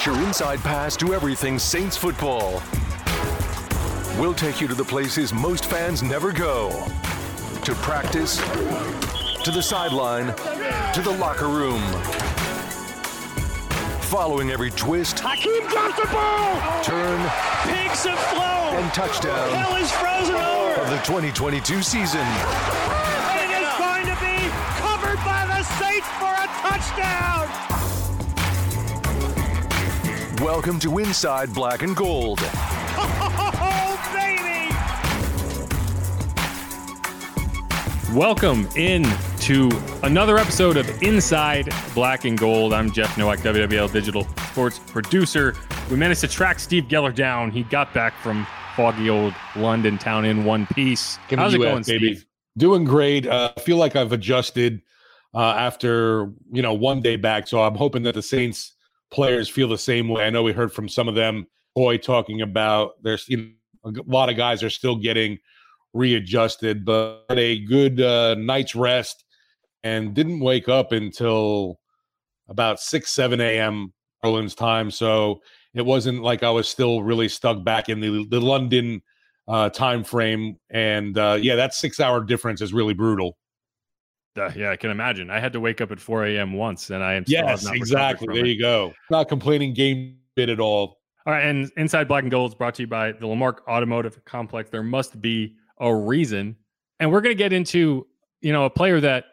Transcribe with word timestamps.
Get 0.00 0.06
your 0.06 0.22
inside 0.24 0.60
pass 0.60 0.96
to 0.96 1.12
everything 1.12 1.58
Saints 1.58 1.94
football. 1.94 2.62
We'll 4.18 4.32
take 4.32 4.58
you 4.58 4.66
to 4.66 4.74
the 4.74 4.82
places 4.82 5.34
most 5.34 5.66
fans 5.66 6.02
never 6.02 6.32
go 6.32 6.70
to 7.64 7.74
practice, 7.84 8.38
to 9.44 9.50
the 9.50 9.60
sideline, 9.60 10.28
to 10.94 11.02
the 11.02 11.14
locker 11.20 11.48
room. 11.48 11.82
Following 14.08 14.50
every 14.52 14.70
twist, 14.70 15.18
Hakeem 15.20 15.68
drops 15.68 16.00
the 16.00 16.08
ball. 16.08 16.82
turn, 16.82 17.20
Pigs 17.68 18.06
have 18.06 18.18
flown. 18.32 18.82
and 18.82 18.94
touchdown 18.94 19.50
Hell 19.52 19.76
is 19.76 19.92
frozen 19.92 20.34
over. 20.36 20.80
of 20.80 20.88
the 20.88 20.96
2022 21.04 21.82
season. 21.82 22.24
It 23.36 23.52
is 23.52 23.68
going 23.76 24.06
to 24.06 24.16
be 24.16 24.48
covered 24.80 25.20
by 25.26 25.44
the 25.44 25.62
Saints 25.76 26.08
for 26.16 26.32
a 26.32 26.48
touchdown. 26.64 27.69
Welcome 30.40 30.78
to 30.80 30.98
Inside 30.98 31.52
Black 31.52 31.82
and 31.82 31.94
Gold. 31.94 32.38
Oh, 32.42 34.10
baby. 38.08 38.18
Welcome 38.18 38.66
in 38.74 39.06
to 39.40 39.70
another 40.02 40.38
episode 40.38 40.78
of 40.78 41.02
Inside 41.02 41.68
Black 41.94 42.24
and 42.24 42.38
Gold. 42.38 42.72
I'm 42.72 42.90
Jeff 42.90 43.18
Nowak, 43.18 43.40
WWL 43.40 43.92
Digital 43.92 44.26
Sports 44.50 44.78
producer. 44.78 45.54
We 45.90 45.98
managed 45.98 46.22
to 46.22 46.28
track 46.28 46.58
Steve 46.58 46.84
Geller 46.84 47.14
down. 47.14 47.50
He 47.50 47.64
got 47.64 47.92
back 47.92 48.18
from 48.22 48.46
foggy 48.76 49.10
old 49.10 49.34
London 49.56 49.98
town 49.98 50.24
in 50.24 50.46
one 50.46 50.66
piece. 50.68 51.18
Give 51.28 51.38
How's 51.38 51.52
it 51.52 51.60
US, 51.60 51.66
going, 51.66 51.82
baby. 51.82 52.14
Steve? 52.14 52.26
Doing 52.56 52.84
great. 52.84 53.26
Uh, 53.26 53.52
I 53.54 53.60
feel 53.60 53.76
like 53.76 53.94
I've 53.94 54.12
adjusted 54.12 54.80
uh, 55.34 55.50
after 55.50 56.32
you 56.50 56.62
know 56.62 56.72
one 56.72 57.02
day 57.02 57.16
back, 57.16 57.46
so 57.46 57.62
I'm 57.62 57.74
hoping 57.74 58.04
that 58.04 58.14
the 58.14 58.22
Saints 58.22 58.72
players 59.10 59.48
feel 59.48 59.68
the 59.68 59.78
same 59.78 60.08
way. 60.08 60.24
I 60.24 60.30
know 60.30 60.42
we 60.42 60.52
heard 60.52 60.72
from 60.72 60.88
some 60.88 61.08
of 61.08 61.14
them, 61.14 61.46
boy, 61.74 61.98
talking 61.98 62.42
about 62.42 63.02
there's 63.02 63.28
you 63.28 63.52
know, 63.84 63.90
a 63.90 63.92
lot 64.06 64.28
of 64.28 64.36
guys 64.36 64.62
are 64.62 64.70
still 64.70 64.96
getting 64.96 65.38
readjusted, 65.92 66.84
but 66.84 67.24
a 67.30 67.60
good 67.64 68.00
uh, 68.00 68.34
night's 68.36 68.74
rest 68.74 69.24
and 69.82 70.14
didn't 70.14 70.40
wake 70.40 70.68
up 70.68 70.92
until 70.92 71.80
about 72.48 72.80
six 72.80 73.10
seven 73.10 73.40
a.m. 73.40 73.92
Orleans 74.22 74.54
time. 74.54 74.90
So 74.90 75.40
it 75.74 75.84
wasn't 75.84 76.22
like 76.22 76.42
I 76.42 76.50
was 76.50 76.68
still 76.68 77.02
really 77.02 77.28
stuck 77.28 77.64
back 77.64 77.88
in 77.88 78.00
the 78.00 78.26
the 78.28 78.40
London 78.40 79.02
uh, 79.48 79.70
time 79.70 80.04
frame. 80.04 80.56
And 80.70 81.16
uh, 81.18 81.38
yeah, 81.40 81.56
that 81.56 81.74
six 81.74 82.00
hour 82.00 82.22
difference 82.22 82.60
is 82.60 82.72
really 82.72 82.94
brutal. 82.94 83.36
Uh, 84.36 84.50
yeah, 84.56 84.70
I 84.70 84.76
can 84.76 84.90
imagine. 84.90 85.30
I 85.30 85.40
had 85.40 85.52
to 85.54 85.60
wake 85.60 85.80
up 85.80 85.90
at 85.90 86.00
4 86.00 86.26
a.m. 86.26 86.52
once, 86.52 86.90
and 86.90 87.02
I 87.02 87.14
am 87.14 87.26
still 87.26 87.44
Yes, 87.44 87.64
not 87.64 87.74
exactly. 87.74 88.28
There 88.32 88.44
it. 88.44 88.48
you 88.48 88.60
go. 88.60 88.92
Not 89.10 89.28
complaining 89.28 89.74
game 89.74 90.18
bit 90.36 90.48
at 90.48 90.60
all. 90.60 91.00
All 91.26 91.32
right, 91.32 91.44
and 91.44 91.70
Inside 91.76 92.08
Black 92.08 92.22
and 92.22 92.30
Gold 92.30 92.52
is 92.52 92.54
brought 92.54 92.74
to 92.76 92.82
you 92.82 92.86
by 92.86 93.12
the 93.12 93.26
Lamarque 93.26 93.66
Automotive 93.68 94.24
Complex. 94.24 94.70
There 94.70 94.82
must 94.82 95.20
be 95.20 95.54
a 95.78 95.94
reason, 95.94 96.56
and 96.98 97.10
we're 97.12 97.20
going 97.20 97.34
to 97.34 97.38
get 97.38 97.52
into 97.52 98.06
you 98.40 98.52
know 98.52 98.64
a 98.64 98.70
player 98.70 99.00
that 99.00 99.24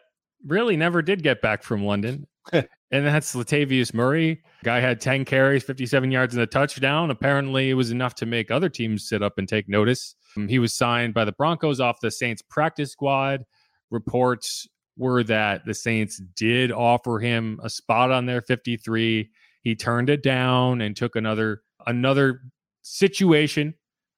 really 0.46 0.76
never 0.76 1.00
did 1.00 1.22
get 1.22 1.40
back 1.40 1.62
from 1.62 1.84
London, 1.84 2.26
and 2.52 2.66
that's 2.90 3.34
Latavius 3.34 3.94
Murray. 3.94 4.42
Guy 4.64 4.80
had 4.80 5.00
10 5.00 5.24
carries, 5.24 5.62
57 5.62 6.10
yards, 6.10 6.34
and 6.34 6.42
a 6.42 6.46
touchdown. 6.46 7.10
Apparently, 7.10 7.70
it 7.70 7.74
was 7.74 7.90
enough 7.90 8.14
to 8.16 8.26
make 8.26 8.50
other 8.50 8.68
teams 8.68 9.08
sit 9.08 9.22
up 9.22 9.38
and 9.38 9.48
take 9.48 9.68
notice. 9.68 10.14
Um, 10.36 10.48
he 10.48 10.58
was 10.58 10.74
signed 10.74 11.14
by 11.14 11.24
the 11.24 11.32
Broncos 11.32 11.80
off 11.80 12.00
the 12.00 12.10
Saints 12.10 12.42
practice 12.42 12.92
squad. 12.92 13.44
Reports 13.90 14.68
were 14.98 15.22
that 15.24 15.64
the 15.64 15.74
Saints 15.74 16.20
did 16.36 16.70
offer 16.72 17.18
him 17.18 17.60
a 17.62 17.70
spot 17.70 18.10
on 18.10 18.26
their 18.26 18.42
53 18.42 19.30
he 19.62 19.74
turned 19.74 20.08
it 20.10 20.22
down 20.22 20.80
and 20.80 20.96
took 20.96 21.16
another 21.16 21.62
another 21.86 22.42
situation 22.82 23.74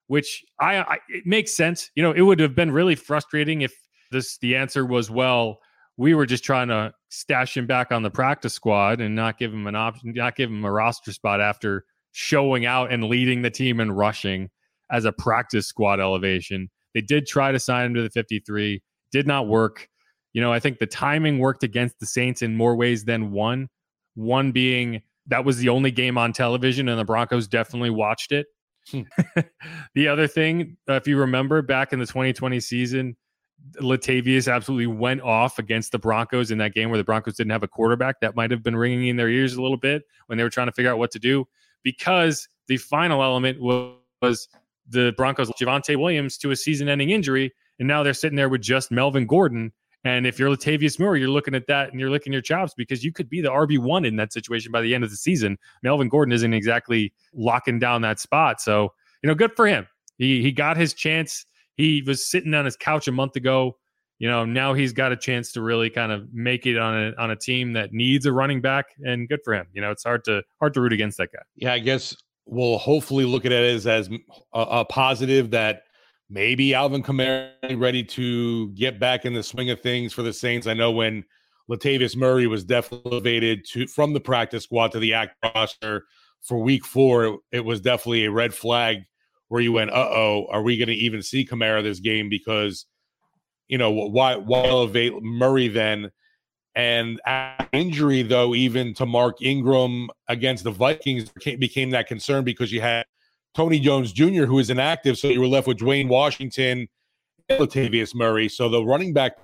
which 0.07 0.43
I, 0.59 0.77
I 0.77 0.97
it 1.09 1.25
makes 1.25 1.53
sense. 1.53 1.89
You 1.95 2.03
know 2.03 2.11
it 2.11 2.21
would 2.21 2.39
have 2.39 2.55
been 2.55 2.71
really 2.71 2.95
frustrating 2.95 3.61
if 3.61 3.73
this 4.11 4.37
the 4.39 4.55
answer 4.55 4.85
was 4.85 5.09
well 5.09 5.59
we 5.97 6.13
were 6.13 6.25
just 6.25 6.43
trying 6.43 6.69
to 6.69 6.93
stash 7.09 7.55
him 7.55 7.67
back 7.67 7.91
on 7.91 8.03
the 8.03 8.09
practice 8.09 8.53
squad 8.53 9.01
and 9.01 9.15
not 9.15 9.37
give 9.37 9.53
him 9.53 9.67
an 9.67 9.75
option 9.75 10.13
not 10.13 10.35
give 10.35 10.49
him 10.49 10.65
a 10.65 10.71
roster 10.71 11.13
spot 11.13 11.39
after 11.41 11.85
showing 12.11 12.65
out 12.65 12.91
and 12.91 13.05
leading 13.05 13.41
the 13.41 13.49
team 13.49 13.79
and 13.79 13.97
rushing 13.97 14.49
as 14.91 15.05
a 15.05 15.11
practice 15.13 15.67
squad 15.67 15.99
elevation. 15.99 16.69
They 16.93 17.01
did 17.01 17.25
try 17.25 17.53
to 17.53 17.59
sign 17.59 17.85
him 17.87 17.93
to 17.95 18.01
the 18.01 18.09
53 18.09 18.81
did 19.13 19.27
not 19.27 19.47
work 19.47 19.87
you 20.33 20.41
know 20.41 20.51
i 20.51 20.59
think 20.59 20.79
the 20.79 20.87
timing 20.87 21.39
worked 21.39 21.63
against 21.63 21.99
the 21.99 22.05
saints 22.05 22.41
in 22.41 22.55
more 22.55 22.75
ways 22.75 23.05
than 23.05 23.31
one. 23.31 23.69
One 24.15 24.51
being 24.51 25.01
that 25.27 25.45
was 25.45 25.57
the 25.57 25.69
only 25.69 25.91
game 25.91 26.17
on 26.17 26.33
television 26.33 26.89
and 26.89 26.99
the 26.99 27.05
broncos 27.05 27.47
definitely 27.47 27.91
watched 27.91 28.31
it. 28.31 28.47
Hmm. 28.89 29.01
the 29.95 30.07
other 30.07 30.27
thing 30.27 30.77
uh, 30.89 30.93
if 30.93 31.07
you 31.07 31.17
remember 31.17 31.61
back 31.61 31.93
in 31.93 31.99
the 31.99 32.05
2020 32.05 32.59
season 32.59 33.15
latavius 33.79 34.51
absolutely 34.51 34.87
went 34.87 35.21
off 35.21 35.59
against 35.59 35.91
the 35.91 35.99
broncos 35.99 36.49
in 36.49 36.57
that 36.57 36.73
game 36.73 36.89
where 36.89 36.97
the 36.97 37.03
broncos 37.03 37.35
didn't 37.35 37.51
have 37.51 37.61
a 37.61 37.67
quarterback. 37.67 38.19
That 38.19 38.35
might 38.35 38.49
have 38.49 38.63
been 38.63 38.75
ringing 38.75 39.07
in 39.07 39.17
their 39.17 39.29
ears 39.29 39.53
a 39.53 39.61
little 39.61 39.77
bit 39.77 40.03
when 40.25 40.37
they 40.37 40.43
were 40.43 40.49
trying 40.49 40.67
to 40.67 40.73
figure 40.73 40.91
out 40.91 40.97
what 40.97 41.11
to 41.11 41.19
do 41.19 41.45
because 41.83 42.47
the 42.67 42.77
final 42.77 43.21
element 43.21 43.61
was, 43.61 43.95
was 44.21 44.47
the 44.89 45.13
broncos 45.15 45.49
Javonte 45.51 45.95
williams 45.95 46.37
to 46.39 46.51
a 46.51 46.55
season-ending 46.55 47.11
injury 47.11 47.53
and 47.79 47.87
now 47.87 48.03
they're 48.03 48.13
sitting 48.13 48.35
there 48.35 48.49
with 48.49 48.61
just 48.61 48.91
melvin 48.91 49.25
gordon 49.25 49.71
and 50.03 50.25
if 50.25 50.39
you're 50.39 50.49
Latavius 50.49 50.99
Murray, 50.99 51.19
you're 51.19 51.29
looking 51.29 51.53
at 51.53 51.67
that 51.67 51.91
and 51.91 51.99
you're 51.99 52.09
licking 52.09 52.33
your 52.33 52.41
chops 52.41 52.73
because 52.75 53.03
you 53.03 53.11
could 53.11 53.29
be 53.29 53.41
the 53.41 53.49
RB1 53.49 54.05
in 54.05 54.15
that 54.15 54.33
situation 54.33 54.71
by 54.71 54.81
the 54.81 54.95
end 54.95 55.03
of 55.03 55.11
the 55.11 55.15
season. 55.15 55.57
Melvin 55.83 56.09
Gordon 56.09 56.31
isn't 56.31 56.53
exactly 56.53 57.13
locking 57.33 57.77
down 57.77 58.01
that 58.01 58.19
spot. 58.19 58.61
So, 58.61 58.93
you 59.21 59.27
know, 59.27 59.35
good 59.35 59.51
for 59.55 59.67
him. 59.67 59.87
He 60.17 60.41
he 60.41 60.51
got 60.51 60.77
his 60.77 60.93
chance. 60.93 61.45
He 61.75 62.03
was 62.05 62.25
sitting 62.25 62.53
on 62.53 62.65
his 62.65 62.75
couch 62.75 63.07
a 63.07 63.11
month 63.11 63.35
ago. 63.35 63.77
You 64.17 64.27
know, 64.27 64.45
now 64.45 64.73
he's 64.73 64.93
got 64.93 65.11
a 65.11 65.17
chance 65.17 65.51
to 65.53 65.61
really 65.61 65.89
kind 65.89 66.11
of 66.11 66.31
make 66.31 66.65
it 66.65 66.77
on 66.77 66.95
a 66.95 67.21
on 67.21 67.31
a 67.31 67.35
team 67.35 67.73
that 67.73 67.91
needs 67.91 68.25
a 68.25 68.31
running 68.31 68.61
back 68.61 68.85
and 69.03 69.27
good 69.27 69.39
for 69.43 69.53
him. 69.53 69.67
You 69.73 69.81
know, 69.81 69.91
it's 69.91 70.03
hard 70.03 70.23
to 70.25 70.43
hard 70.59 70.73
to 70.75 70.81
root 70.81 70.93
against 70.93 71.17
that 71.17 71.31
guy. 71.31 71.41
Yeah, 71.55 71.73
I 71.73 71.79
guess 71.79 72.15
we'll 72.45 72.77
hopefully 72.77 73.25
look 73.25 73.45
at 73.45 73.51
it 73.51 73.75
as, 73.75 73.87
as 73.87 74.09
a, 74.53 74.59
a 74.61 74.85
positive 74.85 75.51
that 75.51 75.83
maybe 76.31 76.73
Alvin 76.73 77.03
Kamara 77.03 77.51
ready 77.75 78.03
to 78.03 78.69
get 78.69 78.99
back 78.99 79.25
in 79.25 79.33
the 79.33 79.43
swing 79.43 79.69
of 79.69 79.81
things 79.81 80.13
for 80.13 80.23
the 80.23 80.31
Saints. 80.31 80.65
I 80.65 80.73
know 80.73 80.91
when 80.91 81.25
Latavius 81.69 82.15
Murray 82.15 82.47
was 82.47 82.65
elevated 82.69 83.65
to 83.71 83.85
from 83.85 84.13
the 84.13 84.19
practice 84.19 84.63
squad 84.63 84.93
to 84.93 84.99
the 84.99 85.13
act 85.13 85.35
roster 85.43 86.05
for 86.41 86.57
week 86.57 86.85
four, 86.85 87.39
it, 87.51 87.65
was 87.65 87.81
definitely 87.81 88.25
a 88.25 88.31
red 88.31 88.53
flag 88.53 89.03
where 89.49 89.61
you 89.61 89.73
went, 89.73 89.91
uh 89.91 90.09
oh, 90.09 90.47
are 90.51 90.63
we 90.63 90.77
going 90.77 90.87
to 90.87 90.95
even 90.95 91.21
see 91.21 91.45
Kamara 91.45 91.83
this 91.83 91.99
game? 91.99 92.29
Because, 92.29 92.85
you 93.67 93.77
know, 93.77 93.91
why, 93.91 94.37
why 94.37 94.65
elevate 94.65 95.21
Murray 95.21 95.67
then? 95.67 96.11
And 96.73 97.19
injury, 97.73 98.23
though, 98.23 98.55
even 98.55 98.93
to 98.93 99.05
Mark 99.05 99.41
Ingram 99.41 100.09
against 100.29 100.63
the 100.63 100.71
Vikings 100.71 101.29
became 101.29 101.89
that 101.89 102.07
concern 102.07 102.45
because 102.45 102.71
you 102.71 102.79
had 102.79 103.05
Tony 103.53 103.79
Jones 103.79 104.13
Jr., 104.13 104.45
who 104.45 104.59
is 104.59 104.69
inactive. 104.69 105.17
So 105.17 105.27
you 105.27 105.41
were 105.41 105.47
left 105.47 105.67
with 105.67 105.77
Dwayne 105.77 106.07
Washington 106.07 106.87
and 107.49 107.59
Latavius 107.59 108.15
Murray. 108.15 108.49
So 108.49 108.69
the 108.69 108.83
running 108.83 109.13
back, 109.13 109.37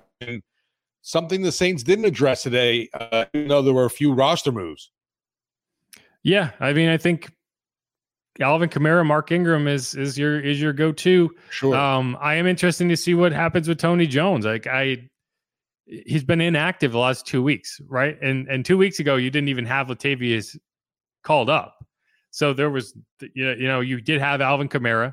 something 1.01 1.41
the 1.41 1.51
Saints 1.51 1.83
didn't 1.83 2.05
address 2.05 2.43
today, 2.43 2.89
uh, 2.93 3.25
even 3.33 3.49
though 3.49 3.61
there 3.61 3.73
were 3.73 3.85
a 3.85 3.89
few 3.89 4.13
roster 4.13 4.51
moves. 4.51 4.91
Yeah, 6.23 6.51
I 6.59 6.73
mean, 6.73 6.89
I 6.89 6.97
think 6.97 7.31
Alvin 8.39 8.69
Kamara, 8.69 9.05
Mark 9.05 9.31
Ingram 9.31 9.67
is 9.67 9.95
is 9.95 10.17
your 10.17 10.39
is 10.39 10.61
your 10.61 10.73
go 10.73 10.91
to. 10.91 11.31
Sure. 11.49 11.75
Um, 11.75 12.17
I 12.19 12.35
am 12.35 12.47
interested 12.47 12.87
to 12.89 12.97
see 12.97 13.13
what 13.13 13.31
happens 13.31 13.67
with 13.67 13.79
Tony 13.79 14.07
Jones. 14.07 14.45
Like 14.45 14.67
I, 14.67 15.09
he's 15.85 16.23
been 16.23 16.41
inactive 16.41 16.91
the 16.91 16.99
last 16.99 17.25
two 17.25 17.41
weeks, 17.41 17.79
right? 17.87 18.17
And 18.21 18.47
and 18.47 18.65
two 18.65 18.77
weeks 18.77 18.99
ago, 18.99 19.15
you 19.15 19.31
didn't 19.31 19.49
even 19.49 19.65
have 19.65 19.87
Latavius 19.87 20.57
called 21.23 21.49
up, 21.49 21.76
so 22.37 22.53
there 22.53 22.69
was 22.69 22.93
you 23.33 23.45
know 23.45 23.53
you 23.53 23.67
know 23.67 23.79
you 23.79 23.99
did 23.99 24.19
have 24.21 24.41
Alvin 24.41 24.69
Kamara 24.69 25.11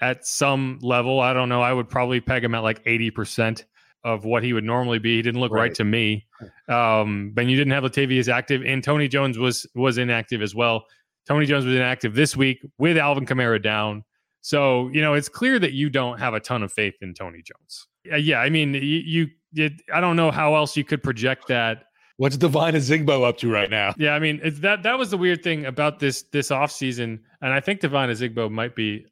at 0.00 0.26
some 0.26 0.78
level. 0.80 1.20
I 1.20 1.34
don't 1.34 1.50
know. 1.50 1.60
I 1.60 1.74
would 1.74 1.86
probably 1.86 2.18
peg 2.18 2.42
him 2.42 2.54
at 2.54 2.60
like 2.60 2.80
eighty 2.86 3.10
percent 3.10 3.66
of 4.04 4.24
what 4.24 4.42
he 4.42 4.54
would 4.54 4.64
normally 4.64 4.98
be. 4.98 5.16
He 5.16 5.22
didn't 5.22 5.42
look 5.42 5.52
right, 5.52 5.64
Right. 5.64 5.74
to 5.74 5.84
me. 5.84 6.24
Um, 6.66 7.32
but 7.34 7.44
you 7.44 7.58
didn't 7.58 7.72
have 7.74 7.84
Latavius 7.84 8.32
active, 8.32 8.62
and 8.64 8.82
Tony 8.82 9.06
Jones 9.06 9.36
was 9.38 9.66
was 9.74 9.98
inactive 9.98 10.40
as 10.40 10.54
well. 10.54 10.86
Tony 11.28 11.44
Jones 11.44 11.66
was 11.66 11.74
inactive 11.74 12.14
this 12.14 12.34
week 12.34 12.64
with 12.78 12.96
Alvin 12.96 13.26
Kamara 13.26 13.62
down. 13.62 14.02
So, 14.40 14.88
you 14.88 15.02
know, 15.02 15.12
it's 15.12 15.28
clear 15.28 15.58
that 15.58 15.74
you 15.74 15.90
don't 15.90 16.18
have 16.18 16.32
a 16.32 16.40
ton 16.40 16.62
of 16.62 16.72
faith 16.72 16.94
in 17.02 17.12
Tony 17.12 17.42
Jones. 17.42 17.86
Yeah, 18.04 18.40
I 18.40 18.48
mean, 18.48 18.72
you, 18.72 18.80
you 18.80 19.26
it, 19.54 19.74
I 19.92 20.00
don't 20.00 20.16
know 20.16 20.30
how 20.30 20.54
else 20.54 20.74
you 20.78 20.84
could 20.84 21.02
project 21.02 21.46
that. 21.48 21.84
What's 22.20 22.36
Devine 22.36 22.74
Ozigbo 22.74 23.26
up 23.26 23.38
to 23.38 23.50
right 23.50 23.70
now? 23.70 23.94
Yeah, 23.96 24.10
I 24.14 24.18
mean, 24.18 24.40
it's 24.42 24.58
that 24.60 24.82
that 24.82 24.98
was 24.98 25.10
the 25.10 25.16
weird 25.16 25.42
thing 25.42 25.64
about 25.64 26.00
this 26.00 26.22
this 26.32 26.50
offseason. 26.50 27.20
And 27.40 27.52
I 27.54 27.60
think 27.60 27.80
Devine 27.80 28.10
Ozigbo 28.10 28.50
might 28.50 28.76
be 28.76 28.98
he 28.98 29.06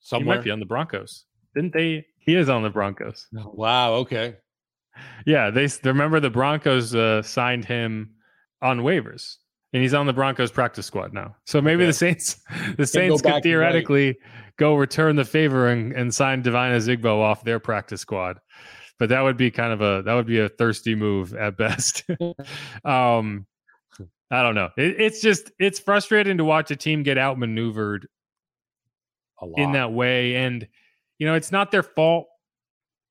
Somewhere. 0.00 0.36
might 0.38 0.44
be 0.44 0.50
on 0.50 0.58
the 0.58 0.66
Broncos. 0.66 1.24
Didn't 1.54 1.72
they? 1.72 2.04
He 2.18 2.34
is 2.34 2.48
on 2.48 2.64
the 2.64 2.70
Broncos. 2.70 3.28
Wow. 3.32 3.92
Okay. 3.94 4.34
Yeah, 5.24 5.50
they 5.50 5.68
remember 5.84 6.18
the 6.18 6.30
Broncos 6.30 6.96
uh, 6.96 7.22
signed 7.22 7.64
him 7.64 8.10
on 8.60 8.80
waivers. 8.80 9.36
and 9.72 9.82
he's 9.82 9.94
on 9.94 10.06
the 10.06 10.12
Broncos 10.12 10.50
practice 10.50 10.86
squad 10.86 11.12
now. 11.12 11.36
So 11.44 11.60
maybe 11.60 11.82
Okay. 11.82 11.86
the 11.86 11.92
Saints, 11.92 12.40
the 12.76 12.86
Saints 12.86 13.22
could 13.22 13.42
theoretically 13.44 14.16
go 14.58 14.74
return 14.74 15.14
the 15.16 15.24
favor 15.24 15.68
and, 15.68 15.92
and 15.92 16.12
sign 16.14 16.42
Devine 16.42 16.72
Ozigbo 16.72 17.20
off 17.20 17.44
their 17.44 17.60
practice 17.60 18.00
squad. 18.00 18.38
But 18.98 19.10
that 19.10 19.20
would 19.20 19.36
be 19.36 19.50
kind 19.50 19.72
of 19.72 19.80
a 19.82 20.02
that 20.02 20.14
would 20.14 20.26
be 20.26 20.40
a 20.40 20.48
thirsty 20.48 20.94
move 20.94 21.34
at 21.34 21.56
best. 21.56 22.04
um, 22.84 23.46
I 24.30 24.42
don't 24.42 24.54
know. 24.54 24.70
It, 24.76 25.00
it's 25.00 25.20
just 25.20 25.50
it's 25.58 25.78
frustrating 25.78 26.38
to 26.38 26.44
watch 26.44 26.70
a 26.70 26.76
team 26.76 27.02
get 27.02 27.18
outmaneuvered 27.18 28.08
A 29.40 29.46
lot. 29.46 29.58
in 29.58 29.72
that 29.72 29.92
way, 29.92 30.36
and 30.36 30.66
you 31.18 31.26
know 31.26 31.34
it's 31.34 31.52
not 31.52 31.70
their 31.70 31.82
fault 31.82 32.26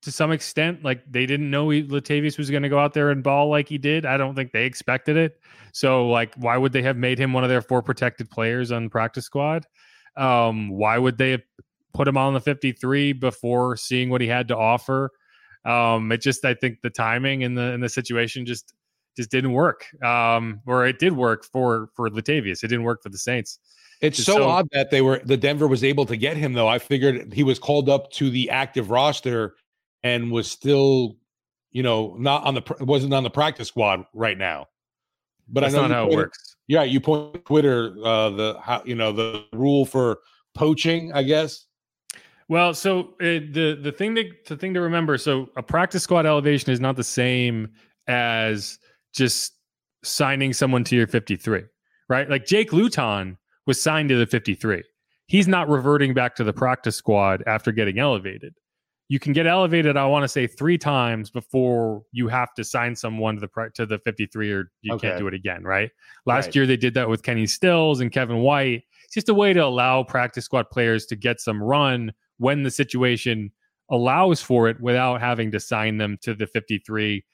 to 0.02 0.12
some 0.12 0.30
extent. 0.32 0.84
Like 0.84 1.02
they 1.10 1.26
didn't 1.26 1.50
know 1.50 1.70
he, 1.70 1.82
Latavius 1.82 2.38
was 2.38 2.50
going 2.50 2.62
to 2.62 2.68
go 2.68 2.78
out 2.78 2.94
there 2.94 3.10
and 3.10 3.22
ball 3.22 3.48
like 3.48 3.68
he 3.68 3.78
did. 3.78 4.06
I 4.06 4.16
don't 4.16 4.34
think 4.34 4.52
they 4.52 4.64
expected 4.64 5.16
it. 5.16 5.40
So 5.72 6.08
like, 6.08 6.34
why 6.36 6.56
would 6.56 6.72
they 6.72 6.82
have 6.82 6.96
made 6.96 7.18
him 7.18 7.32
one 7.32 7.44
of 7.44 7.50
their 7.50 7.62
four 7.62 7.82
protected 7.82 8.30
players 8.30 8.72
on 8.72 8.88
practice 8.88 9.24
squad? 9.24 9.66
Um, 10.16 10.70
why 10.70 10.96
would 10.96 11.18
they 11.18 11.32
have 11.32 11.42
put 11.92 12.06
him 12.08 12.16
on 12.16 12.34
the 12.34 12.40
53 12.40 13.14
before 13.14 13.76
seeing 13.76 14.08
what 14.08 14.20
he 14.20 14.28
had 14.28 14.48
to 14.48 14.56
offer? 14.56 15.10
Um, 15.66 16.12
it 16.12 16.22
just 16.22 16.44
I 16.44 16.54
think 16.54 16.80
the 16.82 16.90
timing 16.90 17.44
and 17.44 17.58
the 17.58 17.72
and 17.72 17.82
the 17.82 17.88
situation 17.88 18.46
just 18.46 18.72
just 19.16 19.30
didn't 19.30 19.52
work. 19.52 19.86
Um, 20.02 20.60
or 20.66 20.86
it 20.86 20.98
did 20.98 21.12
work 21.12 21.44
for 21.44 21.90
for 21.94 22.08
Latavius. 22.08 22.62
It 22.62 22.68
didn't 22.68 22.84
work 22.84 23.02
for 23.02 23.08
the 23.08 23.18
Saints. 23.18 23.58
It's 24.00 24.22
so, 24.22 24.34
so- 24.34 24.48
odd 24.48 24.68
that 24.72 24.90
they 24.90 25.00
were 25.00 25.20
the 25.24 25.36
Denver 25.36 25.66
was 25.66 25.82
able 25.82 26.06
to 26.06 26.16
get 26.16 26.36
him 26.36 26.52
though. 26.52 26.68
I 26.68 26.78
figured 26.78 27.32
he 27.32 27.42
was 27.42 27.58
called 27.58 27.88
up 27.88 28.10
to 28.12 28.30
the 28.30 28.50
active 28.50 28.90
roster 28.90 29.54
and 30.02 30.30
was 30.30 30.50
still, 30.50 31.16
you 31.72 31.82
know, 31.82 32.14
not 32.18 32.44
on 32.44 32.54
the 32.54 32.62
wasn't 32.80 33.14
on 33.14 33.22
the 33.22 33.30
practice 33.30 33.68
squad 33.68 34.04
right 34.12 34.38
now. 34.38 34.66
But 35.48 35.60
That's 35.60 35.74
I 35.74 35.78
know 35.78 35.88
not 35.88 35.94
how 35.94 36.10
it 36.10 36.16
works. 36.16 36.56
Yeah, 36.68 36.82
you 36.82 37.00
point 37.00 37.44
Twitter 37.44 37.94
uh, 38.04 38.30
the 38.30 38.58
how 38.60 38.82
you 38.84 38.94
know 38.94 39.12
the 39.12 39.44
rule 39.52 39.86
for 39.86 40.18
poaching. 40.54 41.12
I 41.12 41.22
guess. 41.22 41.65
Well, 42.48 42.74
so 42.74 43.14
uh, 43.20 43.42
the 43.50 43.78
the 43.82 43.92
thing 43.92 44.14
to 44.14 44.30
the 44.46 44.56
thing 44.56 44.72
to 44.74 44.80
remember, 44.80 45.18
so 45.18 45.48
a 45.56 45.62
practice 45.62 46.02
squad 46.04 46.26
elevation 46.26 46.70
is 46.72 46.78
not 46.80 46.94
the 46.96 47.02
same 47.04 47.68
as 48.06 48.78
just 49.12 49.52
signing 50.04 50.52
someone 50.52 50.84
to 50.84 50.94
your 50.96 51.08
53, 51.08 51.64
right? 52.08 52.30
Like 52.30 52.46
Jake 52.46 52.72
Luton 52.72 53.36
was 53.66 53.80
signed 53.82 54.10
to 54.10 54.16
the 54.16 54.26
53. 54.26 54.82
He's 55.26 55.48
not 55.48 55.68
reverting 55.68 56.14
back 56.14 56.36
to 56.36 56.44
the 56.44 56.52
practice 56.52 56.94
squad 56.94 57.42
after 57.48 57.72
getting 57.72 57.98
elevated. 57.98 58.54
You 59.08 59.18
can 59.18 59.32
get 59.32 59.46
elevated, 59.48 59.96
I 59.96 60.06
want 60.06 60.22
to 60.22 60.28
say, 60.28 60.46
three 60.46 60.78
times 60.78 61.30
before 61.30 62.02
you 62.12 62.28
have 62.28 62.54
to 62.54 62.62
sign 62.64 62.94
someone 62.94 63.36
to 63.36 63.40
the 63.40 63.70
to 63.74 63.86
the 63.86 63.98
53, 63.98 64.52
or 64.52 64.70
you 64.82 64.94
Okay. 64.94 65.08
can't 65.08 65.18
do 65.18 65.26
it 65.26 65.34
again, 65.34 65.64
right? 65.64 65.90
Last 66.26 66.46
Right. 66.46 66.56
year 66.56 66.66
they 66.66 66.76
did 66.76 66.94
that 66.94 67.08
with 67.08 67.24
Kenny 67.24 67.46
Stills 67.46 68.00
and 68.00 68.12
Kevin 68.12 68.38
White. 68.38 68.84
It's 69.04 69.14
just 69.14 69.28
a 69.28 69.34
way 69.34 69.52
to 69.52 69.60
allow 69.64 70.04
practice 70.04 70.44
squad 70.44 70.70
players 70.70 71.06
to 71.06 71.16
get 71.16 71.40
some 71.40 71.60
run 71.60 72.12
when 72.38 72.62
the 72.62 72.70
situation 72.70 73.50
allows 73.90 74.42
for 74.42 74.68
it 74.68 74.80
without 74.80 75.20
having 75.20 75.50
to 75.52 75.60
sign 75.60 75.98
them 75.98 76.18
to 76.22 76.34
the 76.34 76.46
53 76.46 77.24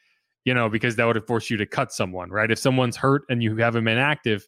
you 0.44 0.54
know 0.54 0.68
because 0.68 0.96
that 0.96 1.04
would 1.06 1.26
force 1.26 1.48
you 1.48 1.56
to 1.56 1.66
cut 1.66 1.92
someone 1.92 2.30
right? 2.30 2.50
If 2.50 2.58
someone's 2.58 2.96
hurt 2.96 3.22
and 3.28 3.42
you 3.42 3.56
have 3.56 3.74
them 3.74 3.88
inactive 3.88 4.46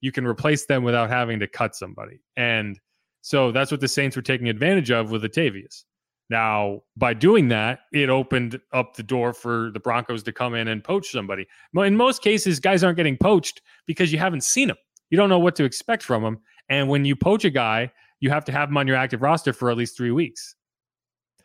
you 0.00 0.12
can 0.12 0.26
replace 0.26 0.66
them 0.66 0.82
without 0.82 1.08
having 1.10 1.38
to 1.40 1.46
cut 1.46 1.76
somebody. 1.76 2.20
And 2.36 2.78
so 3.20 3.52
that's 3.52 3.70
what 3.70 3.80
the 3.80 3.86
saints 3.86 4.16
were 4.16 4.22
taking 4.22 4.48
advantage 4.48 4.90
of 4.90 5.10
with 5.10 5.22
Latavius. 5.22 5.84
now 6.30 6.80
by 6.96 7.14
doing 7.14 7.48
that 7.48 7.80
it 7.92 8.08
opened 8.08 8.60
up 8.72 8.94
the 8.94 9.02
door 9.02 9.32
for 9.32 9.70
the 9.72 9.80
broncos 9.80 10.22
to 10.24 10.32
come 10.32 10.54
in 10.54 10.68
and 10.68 10.84
poach 10.84 11.10
somebody. 11.10 11.46
In 11.74 11.96
most 11.96 12.22
cases 12.22 12.60
guys 12.60 12.84
aren't 12.84 12.96
getting 12.96 13.16
poached 13.16 13.62
because 13.86 14.12
you 14.12 14.18
haven't 14.18 14.44
seen 14.44 14.68
them 14.68 14.76
you 15.10 15.16
don't 15.18 15.28
know 15.28 15.38
what 15.40 15.56
to 15.56 15.64
expect 15.64 16.02
from 16.02 16.22
them 16.22 16.38
and 16.68 16.88
when 16.88 17.04
you 17.04 17.16
poach 17.16 17.44
a 17.44 17.50
guy 17.50 17.92
you 18.22 18.30
have 18.30 18.44
to 18.44 18.52
have 18.52 18.68
him 18.68 18.76
on 18.76 18.86
your 18.86 18.96
active 18.96 19.20
roster 19.20 19.52
for 19.52 19.68
at 19.68 19.76
least 19.76 19.96
three 19.96 20.12
weeks. 20.12 20.54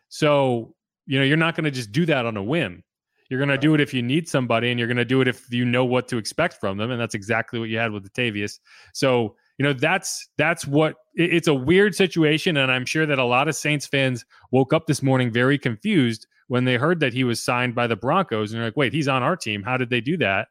So, 0.08 0.76
you 1.06 1.18
know, 1.18 1.24
you're 1.24 1.36
not 1.36 1.56
going 1.56 1.64
to 1.64 1.72
just 1.72 1.90
do 1.90 2.06
that 2.06 2.24
on 2.24 2.36
a 2.36 2.42
whim. 2.42 2.84
You're 3.28 3.40
going 3.40 3.50
to 3.50 3.58
do 3.58 3.74
it 3.74 3.80
if 3.80 3.92
you 3.92 4.00
need 4.00 4.28
somebody, 4.28 4.70
and 4.70 4.78
you're 4.78 4.86
going 4.86 4.96
to 4.96 5.04
do 5.04 5.20
it 5.20 5.28
if 5.28 5.52
you 5.52 5.64
know 5.64 5.84
what 5.84 6.06
to 6.08 6.16
expect 6.16 6.54
from 6.60 6.78
them, 6.78 6.90
and 6.92 6.98
that's 7.00 7.16
exactly 7.16 7.58
what 7.58 7.68
you 7.68 7.76
had 7.76 7.90
with 7.90 8.10
Latavius. 8.10 8.60
So, 8.94 9.34
you 9.58 9.64
know, 9.64 9.72
that's 9.72 10.28
that's 10.38 10.66
what 10.66 10.94
it- 11.14 11.34
it's 11.34 11.48
a 11.48 11.52
weird 11.52 11.94
situation, 11.96 12.56
and 12.56 12.70
I'm 12.70 12.86
sure 12.86 13.04
that 13.06 13.18
a 13.18 13.24
lot 13.24 13.48
of 13.48 13.56
Saints 13.56 13.86
fans 13.86 14.24
woke 14.52 14.72
up 14.72 14.86
this 14.86 15.02
morning 15.02 15.30
very 15.32 15.58
confused 15.58 16.26
when 16.46 16.64
they 16.64 16.76
heard 16.76 17.00
that 17.00 17.12
he 17.12 17.24
was 17.24 17.42
signed 17.42 17.74
by 17.74 17.86
the 17.86 17.96
Broncos, 17.96 18.52
and 18.52 18.60
they're 18.60 18.68
like, 18.68 18.76
"Wait, 18.76 18.94
he's 18.94 19.08
on 19.08 19.22
our 19.22 19.36
team. 19.36 19.62
How 19.62 19.76
did 19.76 19.90
they 19.90 20.00
do 20.00 20.16
that?" 20.18 20.48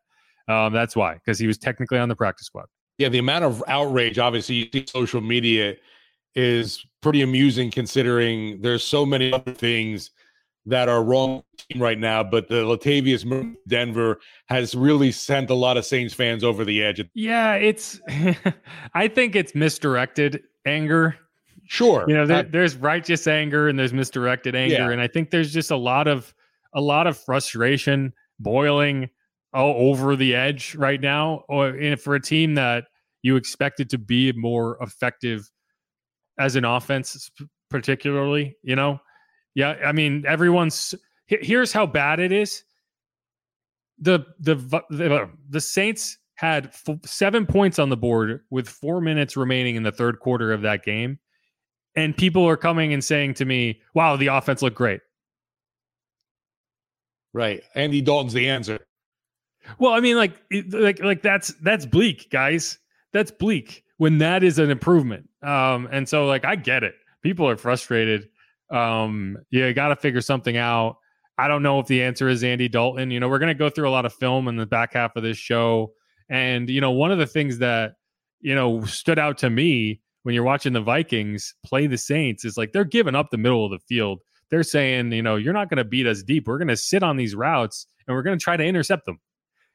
Um, 0.48 0.74
that's 0.74 0.96
why, 0.96 1.16
because 1.16 1.40
he 1.40 1.48
was 1.48 1.58
technically 1.58 1.98
on 1.98 2.10
the 2.10 2.16
practice 2.16 2.48
squad. 2.48 2.68
Yeah, 2.98 3.10
the 3.10 3.18
amount 3.18 3.46
of 3.46 3.64
outrage, 3.68 4.20
obviously, 4.20 4.56
you 4.56 4.70
see 4.74 4.86
social 4.88 5.22
media 5.22 5.78
is 6.38 6.86
pretty 7.02 7.22
amusing 7.24 7.72
considering 7.72 8.62
there's 8.62 8.84
so 8.84 9.06
many 9.06 9.34
other 9.34 9.54
things 9.54 10.12
that 10.68 10.88
are 10.88 11.04
wrong 11.04 11.38
with 11.38 11.46
the 11.68 11.74
team 11.74 11.82
right 11.82 11.98
now. 12.00 12.24
But 12.24 12.48
the 12.48 12.64
Latavius 12.64 13.56
Denver 13.68 14.20
has 14.48 14.76
really 14.76 15.12
sent 15.12 15.50
a 15.50 15.54
lot 15.56 15.78
of 15.78 15.86
Saints 15.86 16.14
fans 16.14 16.44
over 16.44 16.64
the 16.64 16.84
edge. 16.84 17.04
Yeah, 17.16 17.56
it's. 17.56 18.00
I 18.94 19.08
think 19.08 19.36
it's 19.36 19.56
misdirected 19.56 20.44
anger. 20.66 21.16
Sure, 21.70 22.06
You 22.08 22.16
know, 22.16 22.26
there, 22.26 22.38
uh, 22.38 22.44
there's 22.50 22.78
righteous 22.78 23.28
anger 23.28 23.68
and 23.68 23.78
there's 23.78 23.92
misdirected 23.92 24.56
anger, 24.56 24.76
Yeah. 24.76 24.90
and 24.92 25.02
I 25.02 25.08
think 25.08 25.32
there's 25.32 25.52
just 25.52 25.70
a 25.70 25.76
lot 25.76 26.08
of 26.08 26.34
a 26.74 26.80
lot 26.80 27.08
of 27.08 27.18
frustration 27.18 28.14
boiling 28.40 29.10
all 29.54 29.90
over 29.90 30.16
the 30.16 30.34
edge 30.34 30.76
right 30.76 31.02
now, 31.02 31.44
or 31.50 31.76
for 31.98 32.16
a 32.16 32.22
team 32.22 32.56
that 32.56 32.86
you 33.22 33.36
expected 33.36 33.90
to 33.90 33.98
be 33.98 34.32
more 34.34 34.78
effective 34.80 35.50
as 36.40 36.56
an 36.56 36.66
offense, 36.66 37.32
particularly. 37.70 38.56
You 38.64 38.76
know, 38.76 39.00
yeah, 39.56 39.76
I 39.86 39.92
mean, 39.92 40.26
everyone's. 40.28 40.96
Here's 41.28 41.74
how 41.74 41.86
bad 41.86 42.20
it 42.20 42.32
is. 42.32 42.64
The 44.00 44.26
the 44.40 44.56
the, 44.90 45.24
uh, 45.24 45.28
the 45.50 45.62
Saints 45.62 46.18
had 46.36 46.68
f- 46.68 47.00
seven 47.06 47.46
points 47.46 47.80
on 47.80 47.90
the 47.90 47.98
board 47.98 48.42
with 48.50 48.70
four 48.70 49.02
minutes 49.02 49.36
remaining 49.36 49.76
in 49.76 49.84
the 49.84 49.92
third 49.92 50.20
quarter 50.20 50.54
of 50.54 50.62
that 50.62 50.84
game 50.84 51.18
and 51.98 52.16
people 52.16 52.48
are 52.48 52.56
coming 52.56 52.94
and 52.94 53.04
saying 53.04 53.34
to 53.34 53.44
me, 53.44 53.82
"Wow, 53.96 54.16
the 54.16 54.28
offense 54.28 54.62
looked 54.62 54.78
great." 54.78 55.02
right. 57.34 57.64
Andy 57.76 58.02
Dalton's 58.02 58.34
the 58.34 58.50
answer. 58.50 58.80
Well, 59.80 59.94
I 59.94 60.00
mean, 60.00 60.16
like, 60.16 60.42
like, 60.70 61.00
like 61.04 61.22
that's 61.22 61.50
that's 61.62 61.86
bleak, 61.86 62.30
guys. 62.32 62.80
That's 63.14 63.32
bleak 63.32 63.84
when 63.98 64.20
that 64.20 64.44
is 64.44 64.60
an 64.60 64.70
improvement. 64.70 65.30
Um, 65.44 65.88
and 65.92 66.08
so, 66.08 66.26
like, 66.26 66.46
I 66.46 66.56
get 66.56 66.84
it. 66.84 66.96
People 67.22 67.48
are 67.48 67.58
frustrated. 67.58 68.30
Um, 68.70 69.38
you 69.50 69.74
got 69.74 69.90
to 69.90 69.96
figure 69.96 70.22
something 70.22 70.58
out. 70.58 70.98
I 71.38 71.48
don't 71.48 71.64
know 71.64 71.80
if 71.80 71.88
the 71.88 72.02
answer 72.02 72.28
is 72.30 72.44
Andy 72.44 72.68
Dalton. 72.68 73.12
You 73.12 73.20
know, 73.20 73.30
we're 73.30 73.40
going 73.40 73.50
to 73.50 73.54
go 73.54 73.70
through 73.70 73.88
a 73.88 73.92
lot 73.92 74.06
of 74.06 74.14
film 74.14 74.48
in 74.48 74.56
the 74.56 74.66
back 74.66 74.94
half 74.94 75.16
of 75.16 75.24
this 75.24 75.38
show, 75.38 75.94
and 76.30 76.70
you 76.70 76.82
know, 76.82 76.92
one 76.92 77.12
of 77.12 77.20
the 77.20 77.28
things 77.28 77.60
that 77.60 77.94
you 78.42 78.56
know 78.56 78.84
stood 78.86 79.20
out 79.20 79.38
to 79.40 79.50
me 79.50 80.02
when 80.24 80.34
you're 80.34 80.44
watching 80.44 80.74
the 80.74 80.82
Vikings 80.82 81.54
play 81.66 81.88
the 81.88 81.98
Saints 81.98 82.44
is 82.44 82.58
like 82.58 82.74
they're 82.74 82.84
giving 82.84 83.16
up 83.16 83.30
the 83.30 83.38
middle 83.38 83.64
of 83.64 83.72
the 83.72 83.80
field. 83.88 84.20
They're 84.50 84.64
saying, 84.64 85.12
you 85.12 85.22
know, 85.22 85.36
you're 85.36 85.54
not 85.54 85.70
going 85.70 85.78
to 85.78 85.86
beat 85.86 86.08
us 86.08 86.24
deep. 86.24 86.48
We're 86.48 86.58
going 86.58 86.68
to 86.70 86.78
sit 86.78 87.04
on 87.04 87.18
these 87.18 87.36
routes 87.36 87.86
and 88.08 88.16
we're 88.16 88.24
going 88.24 88.38
to 88.38 88.44
try 88.44 88.58
to 88.58 88.64
intercept 88.64 89.06
them. 89.06 89.20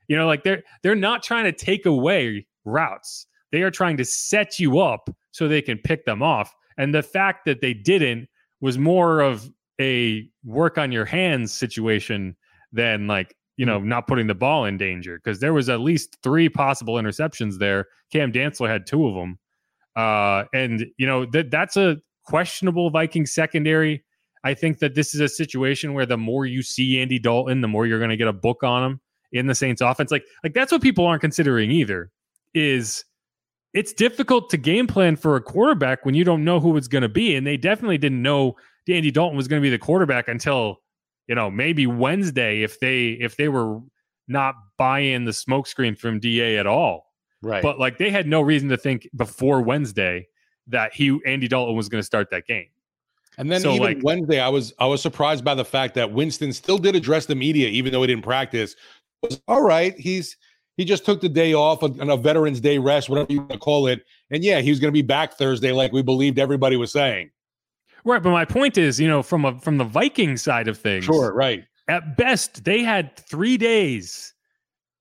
You 0.09 0.17
know, 0.17 0.27
like 0.27 0.43
they're 0.43 0.63
they're 0.83 0.95
not 0.95 1.23
trying 1.23 1.45
to 1.45 1.53
take 1.53 1.87
away 1.87 2.47
routes. 2.65 3.27
They 3.53 3.63
are 3.63 3.71
trying 3.71 3.97
to 3.99 4.05
set 4.05 4.59
you 4.59 4.81
up 4.81 5.09
so 5.31 5.47
they 5.47 5.63
can 5.63 5.79
pick 5.79 6.05
them 6.05 6.23
off. 6.23 6.55
And 6.79 6.95
the 6.95 7.03
fact 7.03 7.45
that 7.45 7.61
they 7.61 7.75
didn't 7.75 8.29
was 8.61 8.79
more 8.79 9.21
of 9.21 9.49
a 9.81 10.29
work 10.45 10.79
on 10.79 10.91
your 10.91 11.05
hands 11.05 11.53
situation 11.53 12.37
than 12.73 13.07
like, 13.07 13.37
you 13.57 13.67
know, 13.67 13.79
not 13.79 14.07
putting 14.07 14.27
the 14.27 14.35
ball 14.35 14.65
in 14.65 14.79
danger 14.79 15.21
because 15.23 15.41
there 15.41 15.53
was 15.53 15.69
at 15.69 15.81
least 15.81 16.17
three 16.23 16.49
possible 16.49 16.95
interceptions 16.95 17.59
there. 17.59 17.87
Cam 18.11 18.33
Dantzler 18.33 18.69
had 18.69 18.87
two 18.87 19.07
of 19.07 19.15
them. 19.15 19.39
Uh, 19.95 20.45
and 20.55 20.87
you 20.97 21.07
know, 21.07 21.27
that 21.27 21.51
that's 21.51 21.77
a 21.77 21.99
questionable 22.25 22.91
Viking 22.91 23.27
secondary. 23.27 24.03
I 24.45 24.55
think 24.55 24.79
that 24.79 24.95
this 24.95 25.15
is 25.15 25.21
a 25.21 25.29
situation 25.29 25.95
where 25.95 26.07
the 26.07 26.17
more 26.17 26.47
you 26.47 26.63
see 26.63 27.01
Andy 27.01 27.19
Dalton, 27.19 27.61
the 27.61 27.69
more 27.69 27.87
you're 27.87 27.99
going 27.99 28.11
to 28.11 28.17
get 28.17 28.29
a 28.29 28.33
book 28.33 28.63
on 28.65 28.83
him 28.83 29.01
in 29.33 29.47
the 29.47 29.55
Saints 29.55 29.81
offense. 29.81 30.11
Like, 30.11 30.25
like 30.43 30.55
that's 30.55 30.73
what 30.73 30.83
people 30.83 31.07
aren't 31.07 31.21
considering 31.21 31.71
either. 31.71 32.11
Is 32.55 33.05
it's 33.75 33.93
difficult 33.93 34.51
to 34.51 34.57
game 34.57 34.87
plan 34.87 35.17
for 35.17 35.37
a 35.37 35.41
quarterback 35.41 36.05
when 36.05 36.15
you 36.15 36.25
don't 36.25 36.45
know 36.45 36.61
who 36.61 36.77
it's 36.77 36.89
going 36.89 37.03
to 37.03 37.09
be, 37.09 37.37
and 37.37 37.47
they 37.47 37.57
definitely 37.57 37.99
didn't 37.99 38.23
know 38.23 38.57
Andy 38.89 39.11
Dalton 39.11 39.37
was 39.37 39.49
going 39.49 39.61
to 39.61 39.65
be 39.65 39.71
the 39.71 39.79
quarterback 39.79 40.29
until 40.29 40.81
you 41.29 41.35
know 41.35 41.51
maybe 41.51 41.87
Wednesday 41.87 42.63
if 42.63 42.81
they 42.81 43.11
if 43.13 43.37
they 43.37 43.49
were 43.49 43.81
not 44.29 44.55
buying 44.79 45.25
the 45.25 45.33
smokescreen 45.33 45.99
from 45.99 46.21
Da 46.21 46.57
at 46.59 46.67
all. 46.67 47.13
Right. 47.43 47.63
But 47.63 47.79
like 47.79 47.99
they 47.99 48.11
had 48.11 48.27
no 48.27 48.41
reason 48.41 48.69
to 48.69 48.77
think 48.77 49.09
before 49.17 49.61
Wednesday 49.63 50.29
that 50.69 50.95
he 50.95 51.19
Andy 51.27 51.49
Dalton 51.49 51.75
was 51.75 51.89
going 51.89 52.01
to 52.01 52.07
start 52.07 52.31
that 52.31 52.47
game. 52.47 52.67
And 53.39 53.51
then 53.51 53.61
So, 53.61 53.71
even 53.73 53.83
like- 53.83 53.99
Wednesday, 54.03 54.41
I 54.41 54.49
was 54.49 54.75
I 54.79 54.87
was 54.87 55.01
surprised 55.03 55.45
by 55.45 55.55
the 55.55 55.65
fact 55.65 55.95
that 55.95 56.13
Winston 56.13 56.53
still 56.53 56.79
did 56.79 56.95
address 56.95 57.27
the 57.27 57.35
media, 57.35 57.69
even 57.69 57.93
though 57.93 58.03
he 58.03 58.07
didn't 58.07 58.25
practice. 58.25 58.77
Was 59.23 59.41
all 59.49 59.63
right. 59.63 59.99
He's 59.99 60.37
He 60.77 60.85
just 60.85 61.05
took 61.05 61.21
the 61.21 61.29
day 61.29 61.53
off 61.55 61.83
on 61.83 62.09
a 62.09 62.17
Veterans 62.17 62.61
Day 62.61 62.79
rest, 62.79 63.09
whatever 63.09 63.33
you 63.33 63.41
want 63.41 63.51
to 63.53 63.59
call 63.59 63.87
it. 63.87 64.05
And 64.31 64.43
yeah, 64.43 64.61
he 64.61 64.71
was 64.71 64.81
going 64.81 64.89
to 64.89 64.93
be 64.93 65.03
back 65.03 65.35
Thursday, 65.35 65.73
like 65.73 65.93
we 65.93 66.03
believed 66.03 66.39
everybody 66.39 66.77
was 66.77 66.93
saying. 66.93 67.31
Right, 68.05 68.23
but 68.23 68.31
my 68.31 68.45
point 68.45 68.79
is, 68.79 68.99
you 68.99 69.07
know, 69.07 69.23
from 69.23 69.45
a 69.45 69.61
from 69.61 69.77
the 69.79 69.85
Viking 69.85 70.37
side 70.37 70.69
of 70.69 70.79
things, 70.79 71.05
Sure, 71.05 71.33
right. 71.33 71.65
at 71.89 72.17
best 72.17 72.65
they 72.65 72.83
had 72.83 73.17
three 73.17 73.57
days. 73.57 74.35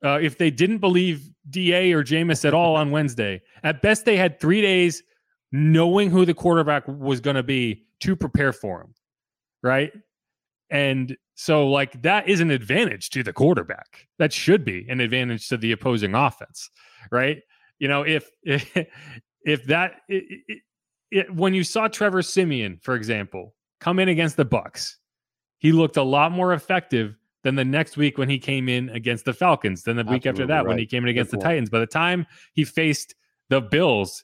Uh, 0.03 0.19
if 0.21 0.37
they 0.37 0.49
didn't 0.49 0.79
believe 0.79 1.29
Da 1.49 1.93
or 1.93 2.03
Jameis 2.03 2.43
at 2.43 2.53
all 2.53 2.75
on 2.75 2.91
Wednesday, 2.91 3.41
at 3.63 3.81
best 3.81 4.03
they 4.05 4.17
had 4.17 4.39
three 4.39 4.61
days 4.61 5.03
knowing 5.51 6.09
who 6.09 6.25
the 6.25 6.33
quarterback 6.33 6.87
was 6.87 7.19
going 7.19 7.35
to 7.35 7.43
be 7.43 7.85
to 8.01 8.15
prepare 8.15 8.51
for 8.53 8.81
him, 8.81 8.93
right? 9.63 9.91
And 10.69 11.15
so, 11.41 11.67
like 11.67 12.03
that 12.03 12.29
is 12.29 12.39
an 12.39 12.51
advantage 12.51 13.09
to 13.09 13.23
the 13.23 13.33
quarterback. 13.33 14.07
That 14.19 14.31
should 14.31 14.63
be 14.63 14.85
an 14.87 14.99
advantage 14.99 15.47
to 15.47 15.57
the 15.57 15.71
opposing 15.71 16.13
offense, 16.13 16.69
right? 17.11 17.39
You 17.79 17.87
know, 17.87 18.03
if 18.03 18.29
if, 18.43 18.71
if 19.43 19.65
that 19.65 20.01
it, 20.07 20.23
it, 20.47 20.59
it, 21.09 21.35
when 21.35 21.55
you 21.55 21.63
saw 21.63 21.87
Trevor 21.87 22.21
Siemian, 22.21 22.77
for 22.83 22.93
example, 22.93 23.55
come 23.79 23.97
in 23.97 24.07
against 24.07 24.37
the 24.37 24.45
Bucks, 24.45 24.99
he 25.57 25.71
looked 25.71 25.97
a 25.97 26.03
lot 26.03 26.31
more 26.31 26.53
effective 26.53 27.15
than 27.43 27.55
the 27.55 27.65
next 27.65 27.97
week 27.97 28.19
when 28.19 28.29
he 28.29 28.37
came 28.37 28.69
in 28.69 28.89
against 28.89 29.25
the 29.25 29.33
Falcons, 29.33 29.81
than 29.81 29.97
the 29.97 30.03
week 30.03 30.27
after 30.27 30.43
Absolutely 30.43 30.53
that 30.53 30.67
when 30.67 30.77
he 30.77 30.85
came 30.85 31.01
in 31.05 31.09
against 31.09 31.31
Good 31.31 31.39
the 31.39 31.43
point. 31.43 31.53
Titans. 31.53 31.69
By 31.71 31.79
the 31.79 31.87
time 31.87 32.27
he 32.53 32.65
faced 32.65 33.15
the 33.49 33.61
Bills, 33.61 34.23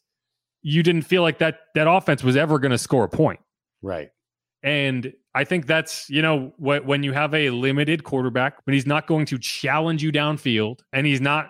you 0.61 0.83
didn't 0.83 1.01
feel 1.01 1.23
like 1.23 1.39
that 1.39 1.61
that 1.73 1.89
offense 1.89 2.23
was 2.23 2.35
ever 2.35 2.59
going 2.59 2.73
to 2.73 2.77
score 2.77 3.05
a 3.05 3.09
point. 3.09 3.39
Right. 3.81 4.11
And 4.63 5.13
I 5.35 5.43
think 5.43 5.67
that's, 5.67 6.09
you 6.09 6.21
know, 6.21 6.53
wh- 6.57 6.85
when 6.85 7.03
you 7.03 7.13
have 7.13 7.33
a 7.33 7.49
limited 7.51 8.03
quarterback, 8.03 8.65
when 8.65 8.73
he's 8.73 8.87
not 8.87 9.07
going 9.07 9.25
to 9.27 9.37
challenge 9.37 10.01
you 10.01 10.11
downfield 10.11 10.79
and 10.93 11.05
he's 11.05 11.21
not 11.21 11.49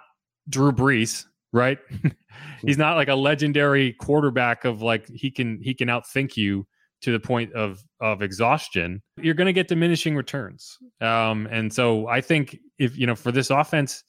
Drew 0.49 0.71
Brees, 0.71 1.25
right? 1.53 1.79
he's 2.65 2.77
not 2.77 2.95
like 2.95 3.07
a 3.07 3.15
legendary 3.15 3.93
quarterback 3.93 4.65
of 4.65 4.81
like 4.81 5.07
he 5.07 5.31
can 5.31 5.59
he 5.61 5.73
can 5.73 5.87
outthink 5.87 6.35
you 6.35 6.67
to 7.01 7.11
the 7.11 7.19
point 7.19 7.53
of 7.53 7.79
of 8.01 8.21
exhaustion. 8.21 9.01
You're 9.21 9.35
going 9.35 9.47
to 9.47 9.53
get 9.53 9.67
diminishing 9.67 10.15
returns. 10.15 10.77
Um 10.99 11.47
and 11.49 11.71
so 11.71 12.07
I 12.07 12.21
think 12.21 12.57
if, 12.77 12.97
you 12.97 13.07
know, 13.07 13.15
for 13.15 13.31
this 13.31 13.49
offense 13.49 14.03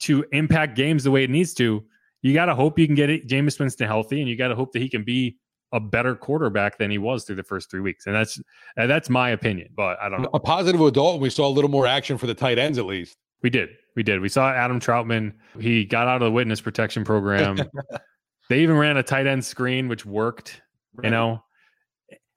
to 0.00 0.24
impact 0.32 0.76
games 0.76 1.04
the 1.04 1.10
way 1.10 1.24
it 1.24 1.30
needs 1.30 1.54
to, 1.54 1.84
you 2.22 2.34
got 2.34 2.46
to 2.46 2.54
hope 2.54 2.78
you 2.78 2.86
can 2.86 2.94
get 2.94 3.10
it, 3.10 3.26
Jameis 3.28 3.58
Winston 3.58 3.86
healthy 3.86 4.20
and 4.20 4.28
you 4.28 4.36
got 4.36 4.48
to 4.48 4.54
hope 4.54 4.72
that 4.72 4.82
he 4.82 4.88
can 4.88 5.04
be 5.04 5.38
a 5.74 5.80
better 5.80 6.14
quarterback 6.14 6.78
than 6.78 6.88
he 6.88 6.98
was 6.98 7.24
through 7.24 7.34
the 7.34 7.42
first 7.42 7.68
three 7.68 7.80
weeks. 7.80 8.06
And 8.06 8.14
that's 8.14 8.40
and 8.76 8.88
that's 8.88 9.10
my 9.10 9.30
opinion, 9.30 9.68
but 9.74 9.98
I 10.00 10.08
don't 10.08 10.22
know. 10.22 10.30
A 10.32 10.40
positive 10.40 10.80
adult, 10.80 11.20
we 11.20 11.28
saw 11.28 11.46
a 11.46 11.50
little 11.50 11.70
more 11.70 11.86
action 11.86 12.16
for 12.16 12.26
the 12.26 12.34
tight 12.34 12.58
ends 12.58 12.78
at 12.78 12.86
least. 12.86 13.16
We 13.42 13.50
did. 13.50 13.70
We 13.96 14.02
did. 14.02 14.20
We 14.20 14.28
saw 14.28 14.50
Adam 14.50 14.80
Trautman. 14.80 15.34
He 15.60 15.84
got 15.84 16.06
out 16.08 16.22
of 16.22 16.26
the 16.26 16.30
witness 16.30 16.60
protection 16.60 17.04
program. 17.04 17.58
they 18.48 18.60
even 18.60 18.76
ran 18.76 18.96
a 18.96 19.02
tight 19.02 19.26
end 19.26 19.44
screen, 19.44 19.88
which 19.88 20.06
worked, 20.06 20.62
you 21.02 21.10
know. 21.10 21.42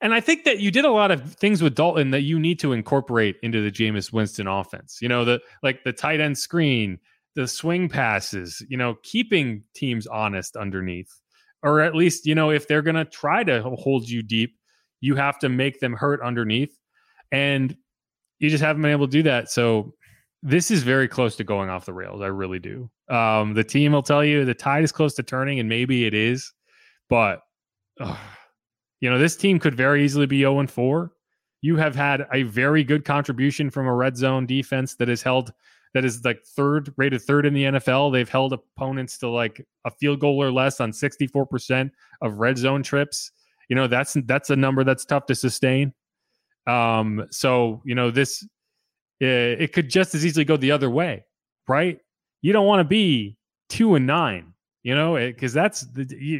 And 0.01 0.13
I 0.13 0.20
think 0.20 0.44
that 0.44 0.60
you 0.60 0.70
did 0.70 0.86
a 0.86 0.91
lot 0.91 1.12
of 1.12 1.34
things 1.36 1.62
with 1.62 1.75
Dalton 1.75 2.12
that 2.12 2.22
you 2.22 2.39
need 2.39 2.60
to 2.60 2.74
incorporate 2.74 3.38
into 3.41 3.62
the 3.62 3.72
Jameis 3.72 4.12
Winston 4.12 4.48
offense. 4.48 4.98
You 5.01 5.10
know, 5.10 5.25
the 5.25 5.39
like 5.63 5.84
the 5.84 5.94
tight 5.94 6.20
end 6.20 6.38
screen, 6.38 7.00
the 7.36 7.48
swing 7.48 7.88
passes, 7.88 8.65
you 8.67 8.77
know, 8.77 8.96
keeping 9.03 9.63
teams 9.75 10.08
honest 10.08 10.56
underneath. 10.56 11.12
Or 11.64 11.82
at 11.82 11.96
least, 11.96 12.26
you 12.26 12.36
know, 12.36 12.52
if 12.52 12.68
they're 12.68 12.82
gonna 12.82 13.06
try 13.06 13.44
to 13.44 13.62
hold 13.62 14.08
you 14.08 14.22
deep, 14.22 14.56
you 15.02 15.16
have 15.16 15.40
to 15.40 15.50
make 15.50 15.80
them 15.80 15.94
hurt 15.94 16.22
underneath. 16.22 16.78
And 17.32 17.76
you 18.40 18.50
just 18.50 18.64
haven't 18.64 18.82
been 18.82 18.92
able 18.92 19.08
to 19.08 19.12
do 19.12 19.24
that. 19.24 19.50
So 19.50 19.94
this 20.44 20.72
is 20.72 20.84
very 20.84 21.08
close 21.08 21.36
to 21.38 21.44
going 21.44 21.70
off 21.70 21.86
the 21.86 21.94
rails. 21.94 22.22
I 22.22 22.28
really 22.28 22.60
do. 22.60 22.90
Um, 23.10 23.54
the 23.54 23.64
team 23.64 23.92
will 23.92 24.04
tell 24.04 24.24
you 24.24 24.46
the 24.46 24.54
tide 24.54 24.84
is 24.84 24.92
close 24.92 25.14
to 25.16 25.24
turning, 25.24 25.60
and 25.60 25.68
maybe 25.68 26.06
it 26.06 26.14
is, 26.14 26.54
but 27.10 27.42
you 28.00 29.10
know 29.10 29.18
this 29.18 29.36
team 29.36 29.60
could 29.60 29.76
very 29.76 30.04
easily 30.04 30.26
be 30.26 30.40
0 30.42 30.60
and 30.60 30.70
4. 30.70 31.12
You 31.62 31.76
have 31.78 31.96
had 31.96 32.28
a 32.32 32.44
very 32.44 32.84
good 32.84 33.04
contribution 33.04 33.70
from 33.70 33.88
a 33.88 33.94
red 33.94 34.16
zone 34.16 34.46
defense 34.46 34.96
that 34.96 35.10
is 35.10 35.24
held 35.24 35.52
that 35.98 36.06
is 36.06 36.24
like 36.24 36.46
third 36.46 36.94
rated 36.96 37.24
third 37.24 37.48
in 37.48 37.56
the 37.56 37.63
NFL. 37.63 38.13
They've 38.13 38.30
held 38.30 38.54
opponents 38.54 39.18
to 39.18 39.30
like 39.30 39.66
a 39.84 39.89
field 39.89 40.20
goal 40.20 40.42
or 40.42 40.51
less 40.51 40.80
on 40.80 40.92
64% 40.92 41.89
of 42.22 42.38
red 42.38 42.56
zone 42.56 42.84
trips. 42.84 43.32
You 43.68 43.75
know, 43.75 43.88
that's 43.88 44.16
that's 44.25 44.51
a 44.51 44.56
number 44.56 44.84
that's 44.84 45.06
tough 45.06 45.25
to 45.25 45.34
sustain. 45.34 45.92
Um, 46.68 47.25
so 47.32 47.82
you 47.84 47.96
know, 47.96 48.12
this 48.12 48.48
it, 49.20 49.60
it 49.60 49.74
could 49.74 49.89
just 49.89 50.13
as 50.13 50.24
easily 50.24 50.46
go 50.46 50.56
the 50.56 50.72
other 50.72 50.92
way, 50.92 51.25
right? 51.68 51.98
You 52.44 52.54
don't 52.54 52.68
want 52.68 52.82
to 52.82 52.84
be 52.88 53.38
two 53.68 53.96
and 53.96 54.06
nine, 54.06 54.54
you 54.84 54.94
know, 54.94 55.16
because 55.16 55.51
that's 55.51 55.82
the 55.82 56.06
you, 56.16 56.38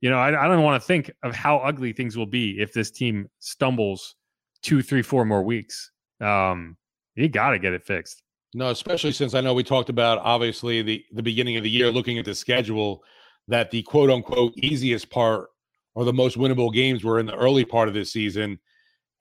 you 0.00 0.10
know, 0.10 0.18
I, 0.18 0.44
I 0.44 0.48
don't 0.48 0.64
want 0.64 0.82
to 0.82 0.84
think 0.84 1.12
of 1.22 1.36
how 1.36 1.58
ugly 1.58 1.92
things 1.92 2.16
will 2.16 2.26
be 2.26 2.60
if 2.60 2.72
this 2.72 2.90
team 2.90 3.30
stumbles 3.38 4.16
two, 4.60 4.82
three, 4.82 5.02
four 5.02 5.24
more 5.24 5.44
weeks. 5.44 5.92
Um, 6.20 6.76
you 7.14 7.28
got 7.28 7.50
to 7.50 7.58
get 7.58 7.72
it 7.72 7.84
fixed. 7.84 8.22
No, 8.54 8.70
especially 8.70 9.12
since 9.12 9.34
I 9.34 9.40
know 9.40 9.54
we 9.54 9.64
talked 9.64 9.88
about 9.88 10.18
obviously 10.18 10.82
the 10.82 11.04
the 11.12 11.22
beginning 11.22 11.56
of 11.56 11.62
the 11.62 11.70
year, 11.70 11.90
looking 11.90 12.18
at 12.18 12.24
the 12.24 12.34
schedule, 12.34 13.02
that 13.48 13.70
the 13.70 13.82
quote 13.82 14.10
unquote 14.10 14.52
easiest 14.56 15.10
part 15.10 15.48
or 15.94 16.04
the 16.04 16.12
most 16.12 16.38
winnable 16.38 16.72
games 16.72 17.04
were 17.04 17.18
in 17.18 17.26
the 17.26 17.36
early 17.36 17.64
part 17.64 17.88
of 17.88 17.94
this 17.94 18.12
season, 18.12 18.58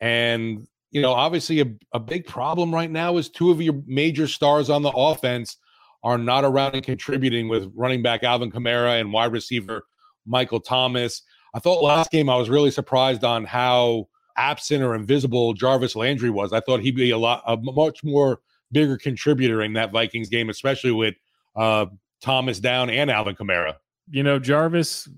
and 0.02 0.68
you 0.92 1.02
know, 1.02 1.14
obviously 1.14 1.62
a, 1.62 1.66
a 1.94 2.00
big 2.00 2.26
problem 2.26 2.74
right 2.74 2.92
now 2.92 3.16
is 3.18 3.30
two 3.30 3.50
of 3.50 3.62
your 3.62 3.82
major 3.88 4.28
stars 4.28 4.70
on 4.70 4.82
the 4.82 4.92
offense 4.92 5.58
are 6.04 6.18
not 6.18 6.44
around 6.44 6.76
and 6.76 6.84
contributing 6.84 7.48
with 7.48 7.72
running 7.76 8.02
back 8.02 8.24
Alvin 8.24 8.52
Kamara 8.52 9.00
and 9.00 9.14
wide 9.14 9.32
receiver 9.32 9.84
Michael 10.26 10.60
Thomas. 10.60 11.22
I 11.54 11.60
thought 11.60 11.84
last 11.84 12.12
game 12.12 12.30
I 12.30 12.36
was 12.36 12.50
really 12.50 12.72
surprised 12.72 13.24
on 13.24 13.46
how 13.46 14.08
absent 14.38 14.84
or 14.84 14.96
invisible 14.96 15.54
Jarvis 15.54 15.96
Landry 15.96 16.30
was. 16.30 16.54
I 16.54 16.60
thought 16.60 16.82
he'd 16.82 16.96
be 16.96 17.12
a 17.12 17.18
lot 17.18 17.44
a 17.48 17.58
much 17.58 18.04
more 18.04 18.40
bigger 18.72 18.98
contributor 18.98 19.62
in 19.62 19.74
that 19.74 19.92
Vikings 19.92 20.30
game, 20.30 20.50
especially 20.50 20.92
with 20.92 21.16
uh, 21.56 21.86
Thomas 22.22 22.60
down 22.60 22.90
and 22.90 23.10
Alvin 23.12 23.36
Kamara. 23.36 23.76
You 24.10 24.24
know, 24.24 24.40
Jarvis, 24.40 25.10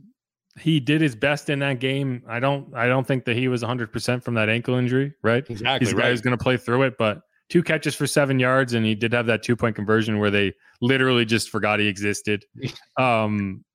he 0.59 0.79
did 0.79 1.01
his 1.01 1.15
best 1.15 1.49
in 1.49 1.59
that 1.59 1.79
game. 1.79 2.23
I 2.27 2.39
don't, 2.39 2.73
I 2.75 2.87
don't 2.87 3.05
think 3.07 3.25
that 3.25 3.35
he 3.35 3.47
was 3.47 3.61
100 3.61 3.91
percent 3.91 4.23
from 4.23 4.33
that 4.35 4.49
ankle 4.49 4.75
injury. 4.75 5.13
Right? 5.21 5.47
Exactly 5.49 5.87
He's 5.87 5.99
who's 5.99 6.21
going 6.21 6.37
to 6.37 6.43
play 6.43 6.57
through 6.57 6.83
it, 6.83 6.95
but 6.97 7.21
two 7.49 7.61
catches 7.63 7.93
for 7.93 8.07
seven 8.07 8.39
yards, 8.39 8.73
and 8.73 8.85
he 8.85 8.95
did 8.95 9.13
have 9.13 9.25
that 9.27 9.43
two 9.43 9.55
point 9.55 9.75
conversion 9.75 10.19
where 10.19 10.31
they 10.31 10.53
literally 10.81 11.25
just 11.25 11.49
forgot 11.49 11.79
he 11.79 11.87
existed. 11.87 12.45
Um, 12.97 13.65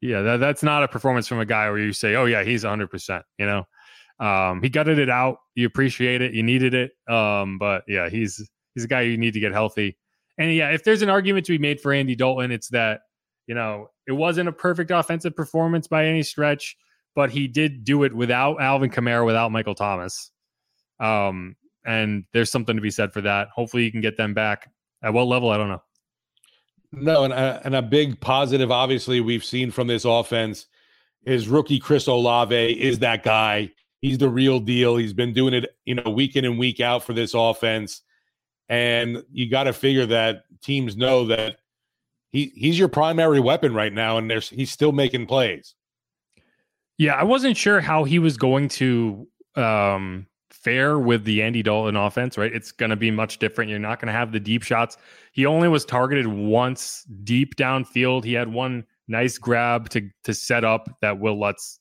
yeah, 0.00 0.20
that, 0.20 0.36
that's 0.40 0.62
not 0.62 0.82
a 0.82 0.88
performance 0.88 1.26
from 1.28 1.38
a 1.38 1.46
guy 1.46 1.70
where 1.70 1.78
you 1.78 1.92
say, 1.92 2.16
"Oh 2.16 2.24
yeah, 2.24 2.42
he's 2.42 2.64
100." 2.64 2.88
percent 2.88 3.24
You 3.38 3.46
know, 3.46 3.64
um, 4.20 4.62
he 4.62 4.68
gutted 4.68 4.98
it 4.98 5.10
out. 5.10 5.38
You 5.54 5.66
appreciate 5.66 6.22
it. 6.22 6.34
You 6.34 6.42
needed 6.42 6.74
it. 6.74 6.92
Um, 7.12 7.58
but 7.58 7.84
yeah, 7.86 8.08
he's 8.08 8.48
he's 8.74 8.84
a 8.84 8.88
guy 8.88 9.02
you 9.02 9.16
need 9.16 9.34
to 9.34 9.40
get 9.40 9.52
healthy. 9.52 9.96
And 10.38 10.54
yeah, 10.54 10.70
if 10.70 10.84
there's 10.84 11.02
an 11.02 11.10
argument 11.10 11.46
to 11.46 11.52
be 11.52 11.58
made 11.58 11.80
for 11.80 11.92
Andy 11.92 12.14
Dalton, 12.14 12.50
it's 12.50 12.68
that 12.68 13.00
you 13.46 13.54
know 13.54 13.88
it 14.06 14.12
wasn't 14.12 14.48
a 14.48 14.52
perfect 14.52 14.90
offensive 14.90 15.36
performance 15.36 15.86
by 15.86 16.06
any 16.06 16.22
stretch, 16.22 16.76
but 17.14 17.30
he 17.30 17.48
did 17.48 17.84
do 17.84 18.04
it 18.04 18.14
without 18.14 18.60
Alvin 18.60 18.90
Kamara, 18.90 19.24
without 19.24 19.52
Michael 19.52 19.74
Thomas. 19.74 20.30
Um, 21.00 21.56
and 21.84 22.24
there's 22.32 22.50
something 22.50 22.76
to 22.76 22.82
be 22.82 22.90
said 22.90 23.12
for 23.12 23.20
that. 23.22 23.48
Hopefully, 23.54 23.84
you 23.84 23.92
can 23.92 24.00
get 24.00 24.16
them 24.16 24.34
back. 24.34 24.70
At 25.02 25.14
what 25.14 25.28
level? 25.28 25.50
I 25.50 25.56
don't 25.56 25.68
know. 25.68 25.82
No, 26.90 27.24
and 27.24 27.32
a, 27.32 27.60
and 27.64 27.76
a 27.76 27.82
big 27.82 28.20
positive, 28.20 28.70
obviously, 28.70 29.20
we've 29.20 29.44
seen 29.44 29.70
from 29.70 29.86
this 29.86 30.04
offense 30.04 30.66
is 31.24 31.48
rookie 31.48 31.78
Chris 31.78 32.06
Olave 32.06 32.72
is 32.80 33.00
that 33.00 33.22
guy. 33.22 33.70
He's 34.00 34.18
the 34.18 34.28
real 34.28 34.60
deal. 34.60 34.96
He's 34.96 35.12
been 35.12 35.32
doing 35.32 35.54
it, 35.54 35.76
you 35.84 35.94
know, 35.94 36.10
week 36.10 36.36
in 36.36 36.44
and 36.44 36.58
week 36.58 36.80
out 36.80 37.02
for 37.02 37.12
this 37.12 37.34
offense. 37.34 38.02
And 38.68 39.24
you 39.32 39.50
got 39.50 39.64
to 39.64 39.72
figure 39.72 40.06
that 40.06 40.42
teams 40.62 40.96
know 40.96 41.26
that 41.26 41.56
he 42.30 42.52
he's 42.54 42.78
your 42.78 42.88
primary 42.88 43.40
weapon 43.40 43.74
right 43.74 43.92
now, 43.92 44.18
and 44.18 44.30
there's 44.30 44.48
he's 44.50 44.70
still 44.70 44.92
making 44.92 45.26
plays. 45.26 45.74
Yeah, 46.98 47.14
I 47.14 47.24
wasn't 47.24 47.56
sure 47.56 47.80
how 47.80 48.04
he 48.04 48.18
was 48.18 48.36
going 48.36 48.68
to 48.70 49.26
um, 49.54 50.26
fare 50.50 50.98
with 50.98 51.24
the 51.24 51.42
Andy 51.42 51.62
Dalton 51.62 51.96
offense, 51.96 52.36
right? 52.36 52.52
It's 52.52 52.72
going 52.72 52.90
to 52.90 52.96
be 52.96 53.10
much 53.10 53.38
different. 53.38 53.70
You're 53.70 53.78
not 53.78 54.00
going 54.00 54.08
to 54.08 54.12
have 54.12 54.32
the 54.32 54.40
deep 54.40 54.62
shots. 54.62 54.96
He 55.32 55.46
only 55.46 55.68
was 55.68 55.84
targeted 55.84 56.26
once 56.26 57.04
deep 57.24 57.56
downfield. 57.56 58.24
He 58.24 58.34
had 58.34 58.52
one 58.52 58.84
nice 59.06 59.38
grab 59.38 59.88
to 59.90 60.08
to 60.24 60.34
set 60.34 60.64
up 60.64 60.90
that 61.00 61.18
Wil 61.18 61.38
Lutz 61.38 61.80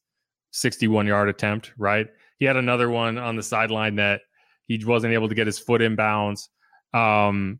61 0.58 1.08
yard 1.08 1.30
attempt, 1.30 1.72
right? 1.78 2.08
He 2.40 2.46
had 2.46 2.58
another 2.58 2.90
one 2.90 3.18
on 3.18 3.36
the 3.36 3.44
sideline 3.44 3.96
that 3.96 4.22
he 4.68 4.84
wasn't 4.84 5.14
able 5.14 5.30
to 5.30 5.36
get 5.36 5.48
his 5.48 5.60
foot 5.60 5.82
in 5.82 5.96
bounds. 5.96 6.50
Um, 6.94 7.60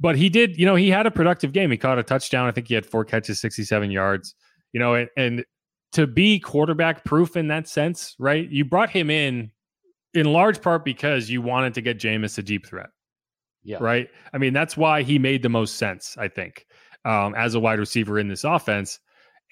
but 0.00 0.16
he 0.16 0.28
did, 0.30 0.56
you 0.58 0.64
know, 0.64 0.74
he 0.74 0.88
had 0.88 1.06
a 1.06 1.10
productive 1.10 1.52
game. 1.52 1.70
He 1.70 1.76
caught 1.76 1.98
a 1.98 2.02
touchdown. 2.02 2.48
I 2.48 2.52
think 2.52 2.68
he 2.68 2.74
had 2.74 2.86
four 2.86 3.04
catches, 3.04 3.40
67 3.40 3.90
yards, 3.90 4.34
you 4.72 4.80
know, 4.80 4.94
and, 4.94 5.08
and 5.16 5.44
to 5.92 6.06
be 6.06 6.40
quarterback 6.40 7.04
proof 7.04 7.36
in 7.36 7.48
that 7.48 7.68
sense, 7.68 8.16
right? 8.18 8.48
You 8.50 8.64
brought 8.64 8.90
him 8.90 9.10
in 9.10 9.50
in 10.14 10.32
large 10.32 10.60
part 10.60 10.84
because 10.84 11.28
you 11.30 11.42
wanted 11.42 11.74
to 11.74 11.80
get 11.80 11.98
Jameis 11.98 12.38
a 12.38 12.42
deep 12.42 12.66
threat, 12.66 12.88
Yeah. 13.62 13.78
Right. 13.80 14.08
I 14.32 14.38
mean, 14.38 14.52
that's 14.52 14.76
why 14.76 15.02
he 15.02 15.18
made 15.18 15.42
the 15.42 15.48
most 15.48 15.76
sense, 15.76 16.16
I 16.18 16.28
think, 16.28 16.66
um, 17.04 17.34
as 17.36 17.54
a 17.54 17.60
wide 17.60 17.78
receiver 17.78 18.18
in 18.18 18.28
this 18.28 18.44
offense. 18.44 18.98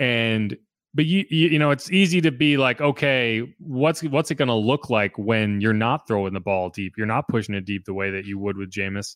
And 0.00 0.56
but 0.98 1.06
you, 1.06 1.24
you 1.30 1.50
you 1.50 1.58
know 1.60 1.70
it's 1.70 1.92
easy 1.92 2.20
to 2.20 2.32
be 2.32 2.56
like 2.56 2.80
okay 2.80 3.54
what's 3.60 4.02
what's 4.02 4.32
it 4.32 4.34
going 4.34 4.48
to 4.48 4.54
look 4.54 4.90
like 4.90 5.16
when 5.16 5.60
you're 5.60 5.72
not 5.72 6.08
throwing 6.08 6.34
the 6.34 6.40
ball 6.40 6.70
deep? 6.70 6.94
You're 6.98 7.06
not 7.06 7.28
pushing 7.28 7.54
it 7.54 7.64
deep 7.64 7.84
the 7.84 7.94
way 7.94 8.10
that 8.10 8.24
you 8.24 8.36
would 8.40 8.56
with 8.56 8.72
Jameis. 8.72 9.14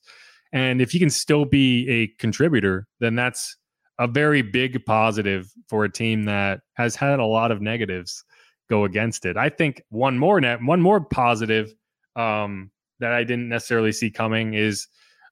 And 0.53 0.81
if 0.81 0.95
you 0.95 1.01
can 1.01 1.11
still 1.11 1.45
be 1.45 1.89
a 1.89 2.07
contributor 2.21 2.87
then 3.01 3.17
that's 3.17 3.57
a 3.99 4.07
very 4.07 4.43
big 4.43 4.87
positive 4.87 5.51
for 5.69 5.83
a 5.83 5.91
team 5.91 6.23
that 6.27 6.61
has 6.75 6.95
had 6.95 7.19
a 7.19 7.25
lot 7.25 7.51
of 7.51 7.61
negatives 7.61 8.23
go 8.71 8.85
against 8.85 9.27
it. 9.27 9.37
I 9.37 9.49
think 9.49 9.83
one 9.89 10.17
more 10.17 10.41
net 10.41 10.63
one 10.63 10.81
more 10.81 11.01
positive 11.01 11.75
um, 12.15 12.71
that 13.01 13.13
I 13.13 13.25
didn't 13.25 13.49
necessarily 13.49 13.91
see 13.91 14.09
coming 14.09 14.55
is 14.55 14.87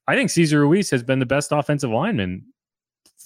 I 0.08 0.16
think 0.16 0.30
Cesar 0.30 0.58
Ruiz 0.58 0.90
has 0.90 1.04
been 1.04 1.20
the 1.20 1.26
best 1.26 1.52
offensive 1.52 1.90
lineman 1.90 2.44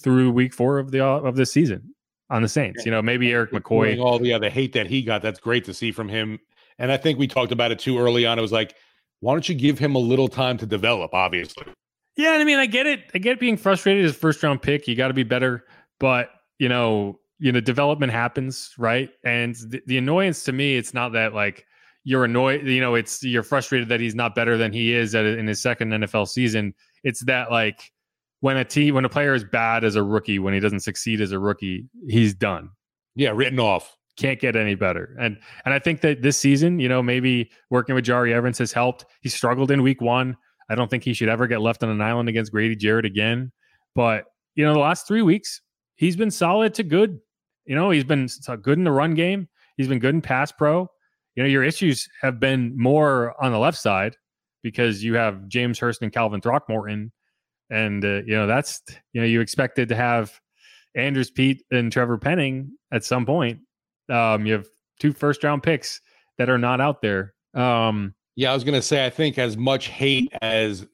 through 0.03 0.29
week 0.29 0.53
4 0.53 0.77
of 0.77 0.91
the 0.91 1.03
of 1.03 1.37
the 1.37 1.47
season 1.47 1.94
on 2.29 2.41
the 2.41 2.47
Saints. 2.47 2.85
You 2.85 2.91
know, 2.91 3.01
maybe 3.01 3.31
Erik 3.31 3.51
McCoy. 3.51 3.99
All 3.99 4.19
the 4.19 4.33
other 4.33 4.49
hate 4.49 4.73
that 4.73 4.87
he 4.87 5.01
got, 5.01 5.21
that's 5.21 5.39
great 5.39 5.65
to 5.65 5.73
see 5.73 5.91
from 5.91 6.09
him. 6.09 6.39
And 6.79 6.91
I 6.91 6.97
think 6.97 7.19
we 7.19 7.27
talked 7.27 7.51
about 7.51 7.71
it 7.71 7.79
too 7.79 7.97
early 7.97 8.25
on. 8.25 8.37
It 8.37 8.41
was 8.41 8.51
like, 8.51 8.75
why 9.21 9.33
don't 9.33 9.47
you 9.47 9.55
give 9.55 9.79
him 9.79 9.95
a 9.95 9.99
little 9.99 10.27
time 10.27 10.57
to 10.57 10.65
develop? 10.65 11.13
Obviously. 11.13 11.65
Yeah, 12.17 12.31
I 12.31 12.43
mean, 12.43 12.59
I 12.59 12.65
get 12.65 12.85
it. 12.85 13.11
I 13.13 13.17
get 13.17 13.39
being 13.39 13.57
frustrated 13.57 14.05
as 14.05 14.15
first 14.15 14.41
round 14.41 14.61
pick. 14.61 14.87
You 14.87 14.95
got 14.95 15.09
to 15.09 15.13
be 15.13 15.23
better, 15.23 15.65
but 15.99 16.29
you 16.59 16.69
know, 16.69 17.19
you 17.39 17.51
know, 17.51 17.59
development 17.59 18.11
happens, 18.11 18.73
right? 18.77 19.09
And 19.25 19.55
the, 19.55 19.81
the 19.87 19.97
annoyance 19.97 20.43
to 20.45 20.53
me, 20.53 20.77
it's 20.77 20.93
not 20.93 21.11
that 21.13 21.33
like 21.33 21.65
you're 22.05 22.23
annoyed. 22.23 22.65
You 22.65 22.79
know, 22.79 22.95
it's 22.95 23.21
you're 23.23 23.43
frustrated 23.43 23.89
that 23.89 23.99
he's 23.99 24.15
not 24.15 24.33
better 24.33 24.57
than 24.57 24.71
he 24.71 24.93
is 24.93 25.13
at, 25.13 25.25
in 25.25 25.45
his 25.45 25.61
second 25.61 25.91
NFL 25.91 26.29
season. 26.29 26.73
It's 27.03 27.21
that 27.25 27.51
like 27.51 27.91
when 28.45 28.57
a 28.57 28.63
team 28.63 28.93
when 28.93 29.05
a 29.05 29.09
player 29.09 29.33
is 29.33 29.43
bad 29.43 29.83
as 29.83 29.95
a 29.95 30.03
rookie, 30.03 30.37
when 30.37 30.53
he 30.53 30.59
doesn't 30.59 30.81
succeed 30.81 31.19
as 31.19 31.31
a 31.31 31.39
rookie, 31.39 31.89
he's 32.07 32.35
done. 32.35 32.69
Yeah, 33.15 33.31
written 33.31 33.59
off. 33.59 33.97
Can't 34.17 34.39
get 34.39 34.55
any 34.55 34.75
better. 34.75 35.15
And 35.19 35.39
and 35.65 35.73
I 35.73 35.79
think 35.79 36.01
that 36.01 36.21
this 36.21 36.37
season, 36.37 36.79
you 36.79 36.87
know, 36.87 37.01
maybe 37.01 37.49
working 37.71 37.95
with 37.95 38.05
Jahri 38.05 38.33
Evans 38.33 38.59
has 38.59 38.71
helped. 38.71 39.03
He 39.21 39.29
struggled 39.29 39.71
in 39.71 39.81
week 39.81 39.99
one. 39.99 40.37
I 40.69 40.75
don't 40.75 40.91
think 40.91 41.03
he 41.03 41.15
should 41.15 41.27
ever 41.27 41.47
get 41.47 41.59
left 41.59 41.81
on 41.81 41.89
an 41.89 42.01
island 42.01 42.29
against 42.29 42.51
Grady 42.51 42.75
Jarrett 42.75 43.03
again. 43.03 43.51
But 43.95 44.25
you 44.53 44.63
know, 44.63 44.73
the 44.73 44.79
last 44.79 45.07
three 45.07 45.23
weeks, 45.23 45.61
he's 45.95 46.15
been 46.15 46.29
solid 46.29 46.75
to 46.75 46.83
good. 46.83 47.17
You 47.65 47.73
know, 47.73 47.89
he's 47.89 48.03
been 48.03 48.29
good 48.61 48.77
in 48.77 48.83
the 48.83 48.91
run 48.91 49.15
game. 49.15 49.49
He's 49.75 49.87
been 49.87 49.97
good 49.97 50.13
in 50.13 50.21
pass 50.21 50.51
pro. 50.51 50.87
You 51.33 51.41
know, 51.41 51.49
your 51.49 51.63
issues 51.63 52.07
have 52.21 52.39
been 52.39 52.77
more 52.77 53.33
on 53.43 53.51
the 53.51 53.57
left 53.57 53.79
side 53.79 54.15
because 54.61 55.03
you 55.03 55.15
have 55.15 55.47
James 55.47 55.79
Hurst 55.79 56.03
and 56.03 56.13
Calvin 56.13 56.41
Throckmorton 56.41 57.11
and 57.69 58.03
uh, 58.03 58.21
you 58.25 58.35
know 58.35 58.47
that's 58.47 58.81
you 59.13 59.21
know 59.21 59.27
you 59.27 59.41
expected 59.41 59.89
to 59.89 59.95
have 59.95 60.39
Andrus 60.95 61.29
Peat 61.29 61.63
and 61.71 61.91
Trevor 61.91 62.17
Penning 62.17 62.71
at 62.91 63.03
some 63.03 63.25
point. 63.25 63.59
Um, 64.09 64.45
you 64.45 64.53
have 64.53 64.67
two 64.99 65.13
first 65.13 65.43
round 65.43 65.63
picks 65.63 66.01
that 66.37 66.49
are 66.49 66.57
not 66.57 66.81
out 66.81 67.01
there. 67.01 67.33
Um, 67.53 68.13
yeah, 68.35 68.51
I 68.51 68.53
was 68.53 68.63
gonna 68.63 68.81
say 68.81 69.05
I 69.05 69.09
think 69.09 69.37
as 69.37 69.57
much 69.57 69.87
hate 69.87 70.31
as 70.41 70.85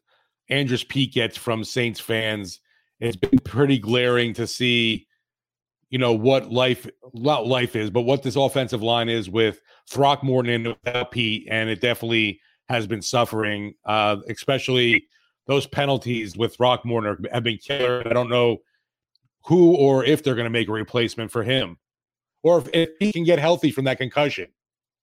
Andrus 0.49 0.83
Peat 0.83 1.13
gets 1.13 1.37
from 1.37 1.63
Saints 1.63 1.99
fans, 1.99 2.59
it's 2.99 3.17
been 3.17 3.39
pretty 3.39 3.79
glaring 3.79 4.33
to 4.33 4.45
see, 4.45 5.07
you 5.89 5.97
know, 5.97 6.13
what 6.13 6.51
life 6.51 6.87
not 7.13 7.47
life 7.47 7.75
is, 7.75 7.89
but 7.89 8.01
what 8.01 8.23
this 8.23 8.35
offensive 8.35 8.83
line 8.83 9.09
is 9.09 9.29
with 9.29 9.61
Throckmorton 9.89 10.53
and 10.53 10.67
without 10.67 11.11
Peat, 11.11 11.47
and 11.49 11.69
it 11.69 11.81
definitely 11.81 12.39
has 12.69 12.87
been 12.87 13.01
suffering, 13.01 13.73
uh, 13.85 14.17
especially 14.29 15.07
those 15.47 15.67
penalties 15.67 16.37
with 16.37 16.55
Throckmorton 16.55 17.25
have 17.31 17.43
been 17.43 17.57
killer. 17.57 18.03
I 18.05 18.13
don't 18.13 18.29
know 18.29 18.57
who 19.45 19.75
or 19.75 20.05
if 20.05 20.23
they're 20.23 20.35
going 20.35 20.45
to 20.45 20.51
make 20.51 20.67
a 20.67 20.71
replacement 20.71 21.31
for 21.31 21.43
him, 21.43 21.77
or 22.43 22.59
if, 22.59 22.69
if, 22.73 22.89
he 22.99 23.11
can 23.11 23.23
get 23.23 23.39
healthy 23.39 23.71
from 23.71 23.85
that 23.85 23.97
concussion. 23.97 24.47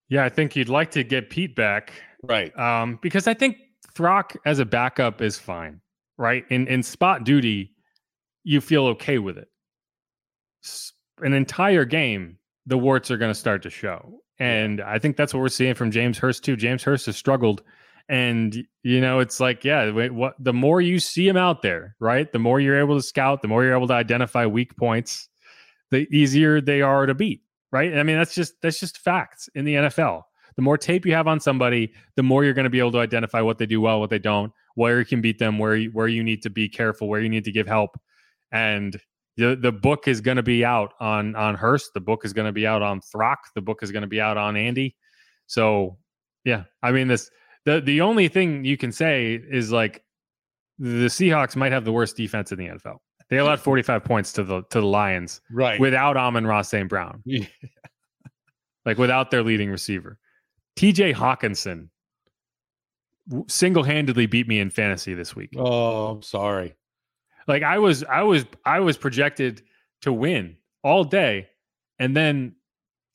Yeah, 0.09 0.25
I 0.25 0.29
think 0.29 0.57
you'd 0.57 0.69
like 0.69 0.91
to 0.93 1.05
get 1.05 1.29
Peat 1.29 1.55
back, 1.55 1.93
right? 2.23 2.57
Um, 2.59 2.99
because 3.03 3.27
I 3.27 3.35
think 3.35 3.57
Throck 3.95 4.37
as 4.47 4.59
a 4.59 4.65
backup 4.65 5.21
is 5.21 5.39
fine, 5.39 5.81
right? 6.17 6.45
In 6.51 6.67
in 6.69 6.83
spot 6.83 7.25
duty, 7.25 7.73
you 8.45 8.61
feel 8.61 8.87
okay 8.87 9.19
with 9.19 9.37
it. 9.39 9.49
An 11.21 11.35
entire 11.35 11.85
game, 11.85 12.39
the 12.67 12.79
warts 12.79 13.11
are 13.11 13.19
going 13.19 13.31
to 13.31 13.39
start 13.39 13.63
to 13.65 13.71
show, 13.71 14.23
and 14.39 14.81
I 14.81 14.99
think 14.99 15.17
that's 15.17 15.35
what 15.35 15.41
we're 15.41 15.49
seeing 15.49 15.75
from 15.75 15.91
James 15.91 16.17
Hurst 16.17 16.45
too. 16.45 16.57
James 16.57 16.83
Hurst 16.83 17.07
has 17.07 17.17
struggled 17.17 17.63
and 18.09 18.65
you 18.83 19.01
know 19.01 19.19
it's 19.19 19.39
like 19.39 19.65
yeah 19.65 19.91
what 20.09 20.35
the 20.39 20.53
more 20.53 20.81
you 20.81 20.99
see 20.99 21.29
him 21.29 21.37
out 21.37 21.63
there 21.63 21.95
right 22.01 22.33
the 22.33 22.39
more 22.39 22.59
you're 22.59 22.79
able 22.79 22.97
to 22.97 23.03
scout 23.03 23.43
the 23.43 23.49
more 23.49 23.65
you're 23.65 23.77
able 23.77 23.87
to 23.87 23.95
identify 23.95 24.47
weak 24.47 24.75
points 24.77 25.29
the 25.91 26.07
easier 26.11 26.61
they 26.61 26.81
are 26.81 27.05
to 27.05 27.15
beat 27.15 27.43
right 27.71 27.95
i 27.97 28.03
mean 28.03 28.17
that's 28.17 28.35
just 28.35 28.55
that's 28.63 28.81
just 28.81 28.99
facts 28.99 29.49
in 29.55 29.65
the 29.65 29.75
nfl 29.75 30.23
the 30.57 30.63
more 30.63 30.79
tape 30.79 31.05
you 31.05 31.13
have 31.13 31.29
on 31.29 31.39
somebody 31.39 31.93
the 32.17 32.23
more 32.23 32.45
you're 32.45 32.55
going 32.55 32.65
to 32.65 32.71
be 32.71 32.79
able 32.79 32.93
to 32.93 32.99
identify 32.99 33.41
what 33.41 33.59
they 33.59 33.67
do 33.67 33.81
well 33.81 34.01
what 34.01 34.11
they 34.11 34.19
don't 34.19 34.53
where 34.75 34.99
you 34.99 35.05
can 35.05 35.21
beat 35.21 35.39
them 35.39 35.59
where 35.59 35.77
you, 35.77 35.91
where 35.91 36.09
you 36.09 36.23
need 36.23 36.43
to 36.43 36.51
be 36.51 36.69
careful 36.69 37.09
where 37.09 37.21
you 37.21 37.29
need 37.29 37.45
to 37.45 37.53
give 37.53 37.67
help 37.67 37.99
and 38.53 38.99
the, 39.39 39.55
the 39.55 39.71
book 39.71 40.09
is 40.09 40.21
going 40.21 40.37
to 40.37 40.43
be 40.43 40.65
out 40.65 40.95
on 40.99 41.37
on 41.37 41.55
Hurst. 41.55 41.95
The 41.95 42.01
book 42.01 42.25
is 42.25 42.33
going 42.33 42.47
to 42.47 42.53
be 42.53 42.67
out 42.67 42.83
on 42.83 43.01
Throck. 43.01 43.37
The 43.55 43.61
book 43.61 43.85
is 43.85 43.93
going 43.93 44.03
to 44.03 44.09
be 44.09 44.21
out 44.21 44.37
on 44.37 44.57
Andy. 44.57 44.97
So 45.47 45.97
yeah, 46.45 46.65
I 46.83 46.91
mean 46.91 47.07
this 47.07 47.31
the 47.69 47.81
the 47.81 48.01
only 48.01 48.29
thing 48.29 48.65
you 48.65 48.77
can 48.77 48.93
say 48.93 49.35
is 49.51 49.71
like 49.71 50.03
the 50.79 51.07
Seahawks 51.07 51.55
might 51.55 51.73
have 51.73 51.85
the 51.85 51.93
worst 51.93 52.17
defense 52.17 52.51
in 52.51 52.59
the 52.59 52.67
NFL. 52.67 52.99
They 53.29 53.37
allowed 53.37 53.61
45 53.61 54.05
points 54.05 54.33
to 54.35 54.43
the 54.43 54.63
to 54.71 54.81
the 54.81 54.87
Lions, 54.87 55.43
right? 55.51 55.79
Without 55.79 56.17
Amon-Ra 56.17 56.63
St. 56.63 56.89
Brown, 56.89 57.23
yeah. 57.27 57.45
like 58.87 58.97
without 58.97 59.31
their 59.31 59.43
leading 59.43 59.71
receiver, 59.71 60.19
T.J. 60.77 61.13
Hockenson 61.13 61.89
single 63.47 63.83
handedly 63.83 64.25
beat 64.25 64.49
me 64.49 64.61
in 64.61 64.71
fantasy 64.71 65.13
this 65.13 65.37
week. 65.37 65.51
Oh, 65.59 66.07
I'm 66.07 66.23
sorry. 66.23 66.75
Like 67.47 67.63
I 67.63 67.79
was, 67.79 68.03
I 68.05 68.23
was, 68.23 68.47
I 68.65 68.81
was 68.81 68.97
projected 68.97 69.63
to 70.03 70.13
win 70.13 70.57
all 70.83 71.05
day, 71.05 71.49
and 71.99 72.17
then 72.17 72.55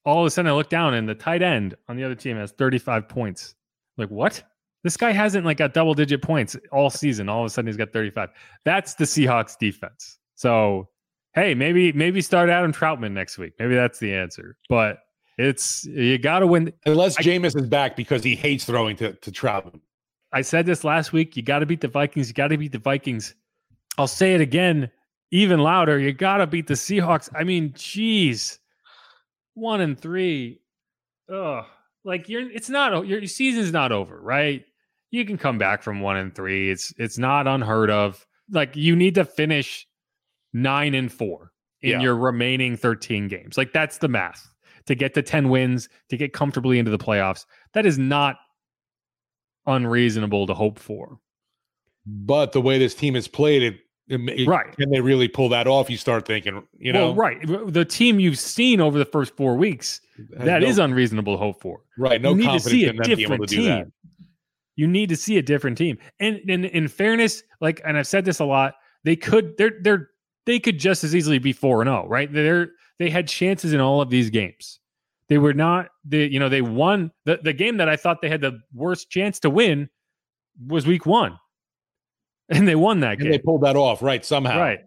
all 0.05 0.21
of 0.21 0.27
a 0.27 0.29
sudden 0.29 0.51
I 0.51 0.53
look 0.53 0.69
down 0.69 0.93
and 0.93 1.09
the 1.09 1.15
tight 1.15 1.41
end 1.41 1.73
on 1.87 1.97
the 1.97 2.03
other 2.03 2.13
team 2.13 2.37
has 2.37 2.51
35 2.51 3.09
points. 3.09 3.55
Like 3.97 4.09
what? 4.09 4.43
This 4.83 4.97
guy 4.97 5.11
hasn't 5.11 5.45
like 5.45 5.57
got 5.57 5.73
double 5.73 5.93
digit 5.93 6.21
points 6.21 6.57
all 6.71 6.89
season. 6.89 7.29
All 7.29 7.41
of 7.41 7.45
a 7.45 7.49
sudden 7.49 7.67
he's 7.67 7.77
got 7.77 7.93
35. 7.93 8.29
That's 8.65 8.95
the 8.95 9.05
Seahawks 9.05 9.57
defense. 9.57 10.17
So 10.35 10.89
hey, 11.33 11.53
maybe 11.55 11.91
maybe 11.93 12.21
start 12.21 12.49
Adam 12.49 12.73
Trautman 12.73 13.11
next 13.11 13.37
week. 13.37 13.53
Maybe 13.59 13.75
that's 13.75 13.99
the 13.99 14.13
answer. 14.13 14.57
But 14.69 14.99
it's 15.37 15.85
you 15.85 16.17
got 16.17 16.39
to 16.39 16.47
win 16.47 16.73
unless 16.85 17.17
Jameis 17.17 17.55
is 17.55 17.67
back 17.67 17.95
because 17.95 18.23
he 18.23 18.35
hates 18.35 18.65
throwing 18.65 18.95
to 18.97 19.13
to 19.13 19.31
Trautman. 19.31 19.79
I 20.33 20.41
said 20.41 20.65
this 20.65 20.83
last 20.83 21.13
week. 21.13 21.37
You 21.37 21.43
got 21.43 21.59
to 21.59 21.65
beat 21.65 21.81
the 21.81 21.87
Vikings. 21.87 22.27
You 22.27 22.33
got 22.33 22.47
to 22.47 22.57
beat 22.57 22.71
the 22.71 22.79
Vikings. 22.79 23.35
I'll 23.97 24.07
say 24.07 24.33
it 24.33 24.41
again, 24.41 24.89
even 25.31 25.59
louder. 25.59 25.99
You 25.99 26.11
got 26.11 26.37
to 26.37 26.47
beat 26.47 26.67
the 26.67 26.73
Seahawks. 26.73 27.29
I 27.35 27.43
mean, 27.43 27.73
geez, 27.75 28.59
one 29.53 29.81
and 29.81 29.97
three. 29.97 30.59
Ugh 31.31 31.65
like 32.03 32.29
you're 32.29 32.49
it's 32.51 32.69
not 32.69 33.07
your 33.07 33.25
season's 33.27 33.71
not 33.71 33.91
over, 33.91 34.19
right? 34.19 34.63
You 35.11 35.25
can 35.25 35.37
come 35.37 35.57
back 35.57 35.83
from 35.83 36.01
one 36.01 36.17
and 36.17 36.33
three. 36.33 36.69
It's 36.69 36.93
it's 36.97 37.17
not 37.17 37.47
unheard 37.47 37.89
of. 37.89 38.25
Like 38.49 38.75
you 38.75 38.95
need 38.95 39.15
to 39.15 39.25
finish 39.25 39.87
nine 40.53 40.93
and 40.93 41.11
four 41.11 41.51
in 41.81 41.91
yeah. 41.91 42.01
your 42.01 42.15
remaining 42.15 42.77
13 42.77 43.27
games. 43.27 43.57
Like 43.57 43.73
that's 43.73 43.97
the 43.97 44.07
math 44.07 44.47
to 44.85 44.95
get 44.95 45.13
to 45.13 45.21
10 45.21 45.49
wins, 45.49 45.89
to 46.09 46.17
get 46.17 46.33
comfortably 46.33 46.79
into 46.79 46.91
the 46.91 46.97
playoffs. 46.97 47.45
That 47.73 47.85
is 47.85 47.97
not 47.97 48.37
unreasonable 49.65 50.47
to 50.47 50.53
hope 50.53 50.79
for. 50.79 51.19
But 52.05 52.51
the 52.51 52.61
way 52.61 52.79
this 52.79 52.95
team 52.95 53.15
has 53.15 53.27
played, 53.27 53.63
it 53.63 53.79
it, 54.07 54.47
right. 54.47 54.75
Can 54.75 54.89
they 54.89 54.99
really 54.99 55.27
pull 55.27 55.49
that 55.49 55.67
off? 55.67 55.89
You 55.89 55.97
start 55.97 56.25
thinking, 56.25 56.63
you 56.77 56.91
know, 56.91 57.07
well, 57.07 57.15
right. 57.15 57.39
The 57.67 57.85
team 57.85 58.19
you've 58.19 58.39
seen 58.39 58.81
over 58.81 58.97
the 58.97 59.05
first 59.05 59.35
four 59.35 59.55
weeks, 59.55 60.01
that 60.31 60.61
no, 60.61 60.67
is 60.67 60.77
unreasonable 60.77 61.33
to 61.33 61.37
hope 61.37 61.61
for. 61.61 61.81
Right. 61.97 62.21
No 62.21 62.31
you 62.31 62.35
need 62.35 62.43
confidence 62.45 62.63
to 62.65 62.69
see 62.69 62.85
in 62.85 62.95
them 62.97 63.05
being 63.05 63.31
able 63.31 63.45
to 63.45 63.55
team. 63.55 63.61
do 63.61 63.67
that. 63.67 63.87
You 64.75 64.87
need 64.87 65.09
to 65.09 65.15
see 65.15 65.37
a 65.37 65.41
different 65.41 65.77
team. 65.77 65.97
And 66.19 66.37
in, 66.49 66.65
in 66.65 66.87
fairness, 66.87 67.43
like, 67.61 67.81
and 67.85 67.97
I've 67.97 68.07
said 68.07 68.25
this 68.25 68.39
a 68.39 68.45
lot, 68.45 68.73
they 69.03 69.15
could, 69.15 69.55
they're, 69.57 69.77
they're, 69.81 70.09
they 70.45 70.59
could 70.59 70.79
just 70.79 71.03
as 71.03 71.15
easily 71.15 71.39
be 71.39 71.53
4 71.53 71.83
and 71.83 71.87
0, 71.87 72.07
right? 72.07 72.31
They're, 72.31 72.71
they 72.99 73.09
had 73.09 73.27
chances 73.27 73.71
in 73.71 73.79
all 73.79 74.01
of 74.01 74.09
these 74.09 74.29
games. 74.29 74.79
They 75.29 75.37
were 75.37 75.53
not, 75.53 75.89
the, 76.03 76.31
you 76.31 76.39
know, 76.39 76.49
they 76.49 76.61
won 76.61 77.11
the, 77.23 77.39
the 77.41 77.53
game 77.53 77.77
that 77.77 77.87
I 77.87 77.95
thought 77.95 78.21
they 78.21 78.29
had 78.29 78.41
the 78.41 78.59
worst 78.73 79.09
chance 79.09 79.39
to 79.41 79.49
win 79.49 79.89
was 80.67 80.85
week 80.85 81.05
one 81.05 81.37
and 82.57 82.67
they 82.67 82.75
won 82.75 82.99
that 83.01 83.13
and 83.13 83.21
game. 83.21 83.31
They 83.31 83.39
pulled 83.39 83.61
that 83.61 83.75
off, 83.75 84.01
right? 84.01 84.23
Somehow, 84.23 84.59
right. 84.59 84.79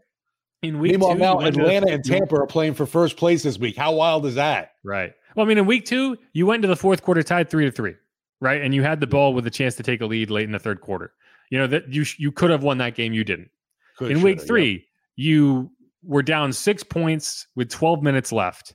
In 0.63 0.79
week 0.79 0.93
Meanwhile, 0.93 1.15
two, 1.15 1.19
now 1.19 1.41
Atlanta 1.41 1.93
and 1.93 2.05
Tampa 2.05 2.37
are 2.37 2.47
playing 2.47 2.75
for 2.75 2.87
first 2.87 3.17
place 3.17 3.43
this 3.43 3.59
week. 3.59 3.77
How 3.77 3.93
wild 3.93 4.25
is 4.27 4.35
that? 4.37 4.73
Right. 4.83 5.13
Well, 5.35 5.45
I 5.45 5.49
mean, 5.49 5.59
in 5.59 5.67
week 5.67 5.85
two, 5.85 6.17
you 6.33 6.47
went 6.47 6.59
into 6.65 6.69
the 6.69 6.77
fourth 6.77 7.03
quarter 7.03 7.23
tied 7.23 7.51
three 7.51 7.67
to 7.67 7.71
three, 7.71 7.95
right? 8.41 8.63
And 8.63 8.75
you 8.75 8.83
had 8.83 9.01
the 9.01 9.07
ball 9.07 9.35
with 9.35 9.47
a 9.47 9.51
chance 9.51 9.75
to 9.77 9.83
take 9.83 10.01
a 10.01 10.07
lead 10.07 10.31
late 10.31 10.45
in 10.45 10.53
the 10.53 10.59
third 10.59 10.81
quarter. 10.81 11.13
You 11.51 11.59
know 11.59 11.67
that 11.67 11.93
you 11.93 12.05
you 12.19 12.33
could 12.33 12.51
have 12.51 12.63
won 12.63 12.79
that 12.79 12.95
game, 12.95 13.13
you 13.13 13.23
didn't. 13.23 13.51
Could, 13.99 14.11
In 14.11 14.23
week 14.23 14.41
three, 14.41 14.87
you 15.17 15.71
were 16.03 16.23
down 16.23 16.53
six 16.53 16.83
points 16.83 17.47
with 17.55 17.69
12 17.71 18.03
minutes 18.03 18.33
left. 18.33 18.75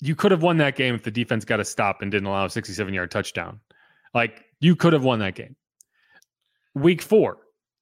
You 0.00 0.14
could 0.14 0.30
have 0.30 0.42
won 0.42 0.58
that 0.58 0.76
game 0.76 0.94
if 0.94 1.02
the 1.02 1.10
defense 1.10 1.44
got 1.44 1.60
a 1.60 1.64
stop 1.64 2.02
and 2.02 2.10
didn't 2.10 2.26
allow 2.26 2.44
a 2.44 2.50
67 2.50 2.92
yard 2.94 3.10
touchdown. 3.10 3.60
Like 4.14 4.44
you 4.60 4.76
could 4.76 4.92
have 4.92 5.04
won 5.04 5.18
that 5.20 5.34
game. 5.34 5.56
Week 6.74 7.02
four, 7.02 7.38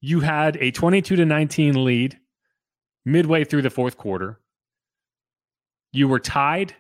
you 0.07 0.21
had 0.21 0.57
a 0.59 0.71
22 0.71 1.17
to 1.17 1.27
19 1.27 1.85
lead 1.85 2.17
midway 3.05 3.43
through 3.43 3.63
the 3.63 3.71
fourth 3.71 3.97
quarter. 3.97 4.41
You 5.93 6.07
were 6.07 6.21
tied 6.21 6.75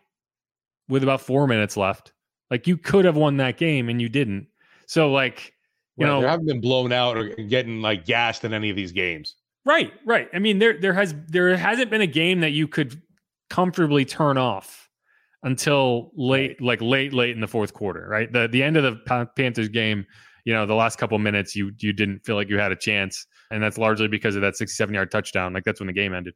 with 0.88 1.02
about 1.02 1.20
four 1.20 1.48
minutes 1.48 1.76
left. 1.76 2.12
Like 2.52 2.68
you 2.68 2.76
could 2.76 3.04
have 3.04 3.16
won 3.16 3.38
that 3.38 3.56
game 3.56 3.88
and 3.88 4.00
you 4.00 4.08
didn't. 4.08 4.46
So, 4.86 5.10
like, 5.10 5.52
you 5.96 6.06
Right, 6.06 6.12
know, 6.12 6.20
they 6.20 6.28
haven't 6.28 6.46
been 6.46 6.60
blown 6.60 6.92
out 6.92 7.16
or 7.16 7.30
getting 7.30 7.82
like 7.82 8.04
gassed 8.04 8.44
in 8.44 8.54
any 8.54 8.70
of 8.70 8.76
these 8.76 8.92
games. 8.92 9.34
Right, 9.64 9.92
right. 10.04 10.28
I 10.32 10.38
mean, 10.38 10.60
there 10.60 10.78
there 10.78 10.92
has 10.92 11.12
there 11.26 11.56
hasn't 11.56 11.90
been 11.90 12.02
a 12.02 12.06
game 12.06 12.40
that 12.40 12.50
you 12.50 12.68
could 12.68 13.02
comfortably 13.50 14.04
turn 14.04 14.38
off 14.38 14.88
until 15.42 16.12
late, 16.14 16.60
like 16.60 16.80
late, 16.80 17.12
late 17.12 17.34
in 17.34 17.40
the 17.40 17.48
fourth 17.48 17.72
quarter. 17.72 18.06
Right, 18.08 18.32
the 18.32 18.46
the 18.46 18.62
end 18.62 18.76
of 18.76 18.84
the 18.84 19.26
Panthers 19.34 19.68
game. 19.68 20.06
You 20.46 20.54
know, 20.54 20.64
the 20.64 20.74
last 20.74 20.96
couple 20.96 21.18
minutes, 21.18 21.54
you 21.54 21.72
you 21.78 21.92
didn't 21.92 22.20
feel 22.20 22.36
like 22.36 22.48
you 22.48 22.56
had 22.56 22.70
a 22.70 22.76
chance, 22.76 23.26
and 23.50 23.62
that's 23.62 23.76
largely 23.76 24.06
because 24.06 24.36
of 24.36 24.42
that 24.42 24.56
sixty-seven 24.56 24.94
yard 24.94 25.10
touchdown. 25.10 25.52
Like 25.52 25.64
that's 25.64 25.80
when 25.80 25.88
the 25.88 25.92
game 25.92 26.14
ended. 26.14 26.34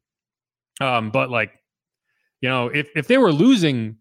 Um, 0.81 1.11
but 1.11 1.31
like, 1.31 1.53
you 2.41 2.49
know, 2.49 2.67
if 2.67 2.89
if 2.97 3.07
they 3.07 3.19
were 3.19 3.33
losing 3.33 3.97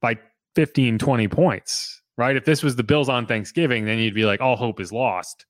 by 0.00 0.18
15, 0.56 0.98
20 0.98 1.28
points, 1.28 2.02
right? 2.18 2.34
If 2.34 2.44
this 2.44 2.62
was 2.62 2.74
the 2.74 2.82
Bills 2.82 3.08
on 3.08 3.24
Thanksgiving, 3.26 3.84
then 3.84 3.98
you'd 3.98 4.14
be 4.14 4.24
like, 4.24 4.40
all 4.40 4.56
hope 4.56 4.80
is 4.80 4.92
lost. 4.92 5.46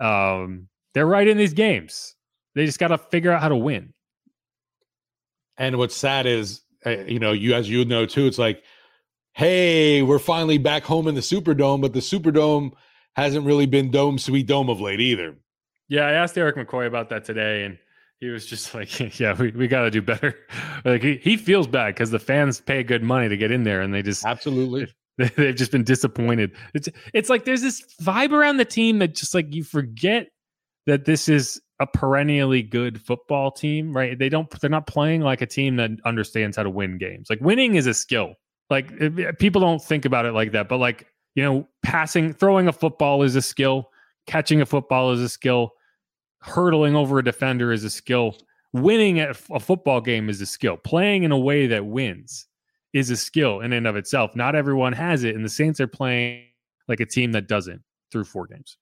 Um, 0.00 0.68
they're 0.92 1.06
right 1.06 1.26
in 1.26 1.38
these 1.38 1.54
games. 1.54 2.14
They 2.54 2.66
just 2.66 2.78
got 2.78 2.88
to 2.88 2.98
figure 2.98 3.32
out 3.32 3.40
how 3.40 3.48
to 3.48 3.56
win. 3.56 3.94
And 5.56 5.78
what's 5.78 5.96
sad 5.96 6.26
is, 6.26 6.60
uh, 6.84 6.90
you 6.90 7.18
know, 7.18 7.32
you 7.32 7.54
as 7.54 7.70
you 7.70 7.86
know 7.86 8.04
too, 8.04 8.26
it's 8.26 8.38
like, 8.38 8.62
hey, 9.32 10.02
we're 10.02 10.18
finally 10.18 10.58
back 10.58 10.84
home 10.84 11.08
in 11.08 11.14
the 11.14 11.20
Superdome, 11.22 11.80
but 11.80 11.94
the 11.94 12.00
Superdome 12.00 12.72
hasn't 13.16 13.46
really 13.46 13.66
been 13.66 13.90
dome 13.90 14.18
sweet 14.18 14.46
dome 14.46 14.68
of 14.68 14.80
late 14.80 15.00
either. 15.00 15.34
Yeah, 15.88 16.02
I 16.06 16.12
asked 16.12 16.36
Erik 16.36 16.56
McCoy 16.56 16.86
about 16.86 17.08
that 17.10 17.24
today, 17.24 17.64
and 17.64 17.78
he 18.20 18.28
was 18.28 18.46
just 18.46 18.74
like, 18.74 19.18
"Yeah, 19.18 19.34
we, 19.36 19.50
we 19.52 19.68
got 19.68 19.82
to 19.82 19.90
do 19.90 20.02
better." 20.02 20.34
like 20.84 21.02
he, 21.02 21.16
he 21.16 21.36
feels 21.36 21.66
bad 21.66 21.94
because 21.94 22.10
the 22.10 22.18
fans 22.18 22.60
pay 22.60 22.82
good 22.82 23.02
money 23.02 23.28
to 23.28 23.36
get 23.36 23.50
in 23.50 23.64
there, 23.64 23.80
and 23.80 23.92
they 23.92 24.02
just 24.02 24.24
Absolutely. 24.24 24.92
they've 25.18 25.54
just 25.56 25.72
been 25.72 25.84
disappointed. 25.84 26.52
It's 26.74 26.88
it's 27.14 27.30
like 27.30 27.44
there's 27.44 27.62
this 27.62 27.82
vibe 28.02 28.32
around 28.32 28.58
the 28.58 28.64
team 28.64 28.98
that 28.98 29.14
just 29.14 29.34
like 29.34 29.54
you 29.54 29.64
forget 29.64 30.28
that 30.86 31.04
this 31.04 31.28
is 31.28 31.60
a 31.80 31.86
perennially 31.86 32.62
good 32.62 33.00
football 33.00 33.50
team, 33.50 33.94
right? 33.96 34.18
They 34.18 34.28
don't 34.28 34.48
they're 34.60 34.70
not 34.70 34.86
playing 34.86 35.22
like 35.22 35.40
a 35.42 35.46
team 35.46 35.76
that 35.76 35.90
understands 36.04 36.56
how 36.56 36.62
to 36.62 36.70
win 36.70 36.98
games. 36.98 37.28
Like 37.30 37.40
winning 37.40 37.74
is 37.76 37.86
a 37.86 37.94
skill. 37.94 38.34
Like 38.70 38.90
it- 38.92 39.38
people 39.38 39.60
don't 39.60 39.82
think 39.82 40.04
about 40.04 40.26
it 40.26 40.32
like 40.32 40.52
that, 40.52 40.68
but 40.68 40.78
like, 40.78 41.06
you 41.36 41.42
know, 41.42 41.68
passing, 41.82 42.32
throwing 42.32 42.66
a 42.66 42.72
football 42.72 43.22
is 43.22 43.36
a 43.36 43.42
skill, 43.42 43.90
catching 44.26 44.62
a 44.62 44.66
football 44.66 45.12
is 45.12 45.20
a 45.20 45.28
skill, 45.28 45.74
hurdling 46.40 46.96
over 46.96 47.18
a 47.18 47.24
defender 47.24 47.72
is 47.72 47.84
a 47.84 47.90
skill. 47.90 48.36
Winning 48.72 49.20
at 49.20 49.38
a 49.50 49.60
football 49.60 50.00
game 50.00 50.28
is 50.28 50.40
a 50.40 50.46
skill. 50.46 50.76
Playing 50.78 51.22
in 51.22 51.30
a 51.30 51.38
way 51.38 51.66
that 51.66 51.86
wins 51.86 52.46
is 52.92 53.10
a 53.10 53.16
skill 53.16 53.60
in 53.60 53.72
and 53.72 53.86
of 53.86 53.96
itself. 53.96 54.34
Not 54.34 54.56
everyone 54.56 54.94
has 54.94 55.24
it, 55.24 55.36
and 55.36 55.44
the 55.44 55.50
Saints 55.50 55.78
are 55.80 55.86
playing 55.86 56.44
like 56.88 57.00
a 57.00 57.06
team 57.06 57.32
that 57.32 57.48
doesn't 57.48 57.82
through 58.10 58.24
four 58.24 58.46
games. 58.46 58.78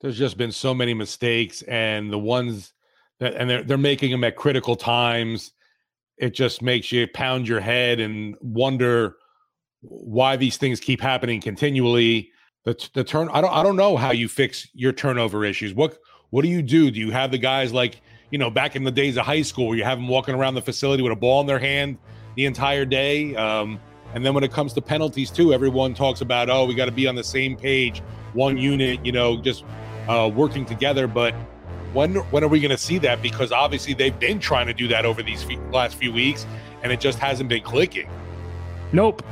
There's 0.00 0.18
just 0.18 0.36
been 0.36 0.52
so 0.52 0.74
many 0.74 0.92
mistakes, 0.92 1.62
and 1.62 2.12
the 2.12 2.18
ones 2.18 2.74
that 3.20 3.34
and 3.34 3.48
they're 3.48 3.62
they're 3.62 3.78
making 3.78 4.10
them 4.10 4.24
at 4.24 4.36
critical 4.36 4.76
times. 4.76 5.52
It 6.18 6.34
just 6.34 6.62
makes 6.62 6.92
you 6.92 7.08
pound 7.08 7.48
your 7.48 7.60
head 7.60 8.00
and 8.00 8.36
wonder 8.40 9.16
why 9.88 10.36
these 10.36 10.56
things 10.56 10.80
keep 10.80 11.00
happening 11.00 11.40
continually. 11.40 12.30
The 12.64 12.88
the 12.94 13.04
turn 13.04 13.28
I 13.32 13.40
don't 13.40 13.52
I 13.52 13.62
don't 13.62 13.76
know 13.76 13.96
how 13.96 14.12
you 14.12 14.28
fix 14.28 14.68
your 14.74 14.92
turnover 14.92 15.44
issues. 15.44 15.74
What 15.74 15.98
what 16.30 16.42
do 16.42 16.48
you 16.48 16.62
do? 16.62 16.90
Do 16.90 16.98
you 16.98 17.10
have 17.10 17.30
the 17.30 17.38
guys 17.38 17.72
like 17.72 18.00
you 18.30 18.38
know 18.38 18.50
back 18.50 18.76
in 18.76 18.84
the 18.84 18.90
days 18.90 19.16
of 19.16 19.26
high 19.26 19.42
school 19.42 19.68
where 19.68 19.76
you 19.76 19.84
have 19.84 19.98
them 19.98 20.08
walking 20.08 20.34
around 20.34 20.54
the 20.54 20.62
facility 20.62 21.02
with 21.02 21.12
a 21.12 21.16
ball 21.16 21.40
in 21.40 21.46
their 21.46 21.58
hand 21.58 21.98
the 22.36 22.46
entire 22.46 22.84
day? 22.84 23.36
Um, 23.36 23.80
and 24.14 24.24
then 24.24 24.32
when 24.32 24.44
it 24.44 24.52
comes 24.52 24.72
to 24.74 24.80
penalties 24.80 25.30
too, 25.30 25.52
everyone 25.52 25.94
talks 25.94 26.20
about 26.20 26.48
oh 26.48 26.64
we 26.64 26.74
got 26.74 26.86
to 26.86 26.92
be 26.92 27.06
on 27.06 27.14
the 27.14 27.24
same 27.24 27.56
page, 27.56 28.00
one 28.32 28.56
unit, 28.56 29.04
you 29.04 29.12
know, 29.12 29.40
just 29.40 29.64
uh, 30.08 30.30
working 30.34 30.64
together. 30.64 31.06
But 31.06 31.34
when 31.92 32.14
when 32.30 32.42
are 32.42 32.48
we 32.48 32.60
going 32.60 32.70
to 32.70 32.78
see 32.78 32.98
that? 32.98 33.20
Because 33.20 33.52
obviously 33.52 33.92
they've 33.92 34.18
been 34.18 34.40
trying 34.40 34.66
to 34.68 34.74
do 34.74 34.88
that 34.88 35.04
over 35.04 35.22
these 35.22 35.42
few, 35.42 35.60
last 35.70 35.96
few 35.96 36.12
weeks, 36.12 36.46
and 36.82 36.90
it 36.90 37.00
just 37.00 37.18
hasn't 37.18 37.48
been 37.50 37.62
clicking. 37.62 38.08
Nope. 38.92 39.22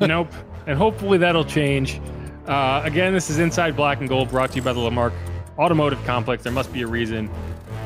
Nope. 0.00 0.32
And 0.66 0.78
hopefully 0.78 1.18
that'll 1.18 1.44
change. 1.44 2.00
Uh, 2.46 2.82
again, 2.84 3.12
this 3.12 3.30
is 3.30 3.38
Inside 3.38 3.76
Black 3.76 4.00
and 4.00 4.08
Gold 4.08 4.30
brought 4.30 4.50
to 4.50 4.56
you 4.56 4.62
by 4.62 4.72
the 4.72 4.80
Lamarque 4.80 5.14
Automotive 5.58 6.02
Complex. 6.04 6.42
There 6.42 6.52
must 6.52 6.72
be 6.72 6.82
a 6.82 6.86
reason. 6.86 7.30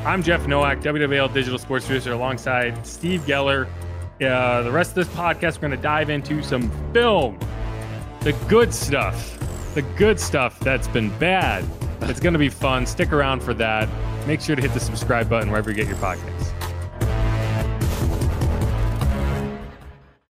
I'm 0.05 0.21
Jeff 0.21 0.47
Nowak, 0.47 0.81
WWL 0.81 1.33
Digital 1.33 1.57
Sports 1.57 1.85
Producer, 1.85 2.11
alongside 2.11 2.85
Steve 2.85 3.21
Geller. 3.21 3.67
Uh, 4.21 4.61
the 4.61 4.71
rest 4.71 4.91
of 4.91 4.95
this 4.95 5.07
podcast, 5.15 5.55
we're 5.55 5.67
going 5.67 5.71
to 5.71 5.77
dive 5.77 6.09
into 6.09 6.43
some 6.43 6.69
film, 6.93 7.39
the 8.21 8.33
good 8.47 8.73
stuff, 8.73 9.39
the 9.73 9.81
good 9.81 10.19
stuff 10.19 10.59
that's 10.59 10.87
been 10.87 11.09
bad. 11.19 11.65
It's 12.01 12.19
going 12.19 12.33
to 12.33 12.39
be 12.39 12.49
fun. 12.49 12.85
Stick 12.85 13.13
around 13.13 13.41
for 13.41 13.53
that. 13.55 13.87
Make 14.27 14.41
sure 14.41 14.55
to 14.55 14.61
hit 14.61 14.73
the 14.73 14.79
subscribe 14.79 15.29
button 15.29 15.49
wherever 15.49 15.69
you 15.69 15.75
get 15.75 15.87
your 15.87 15.97
podcasts. 15.97 16.42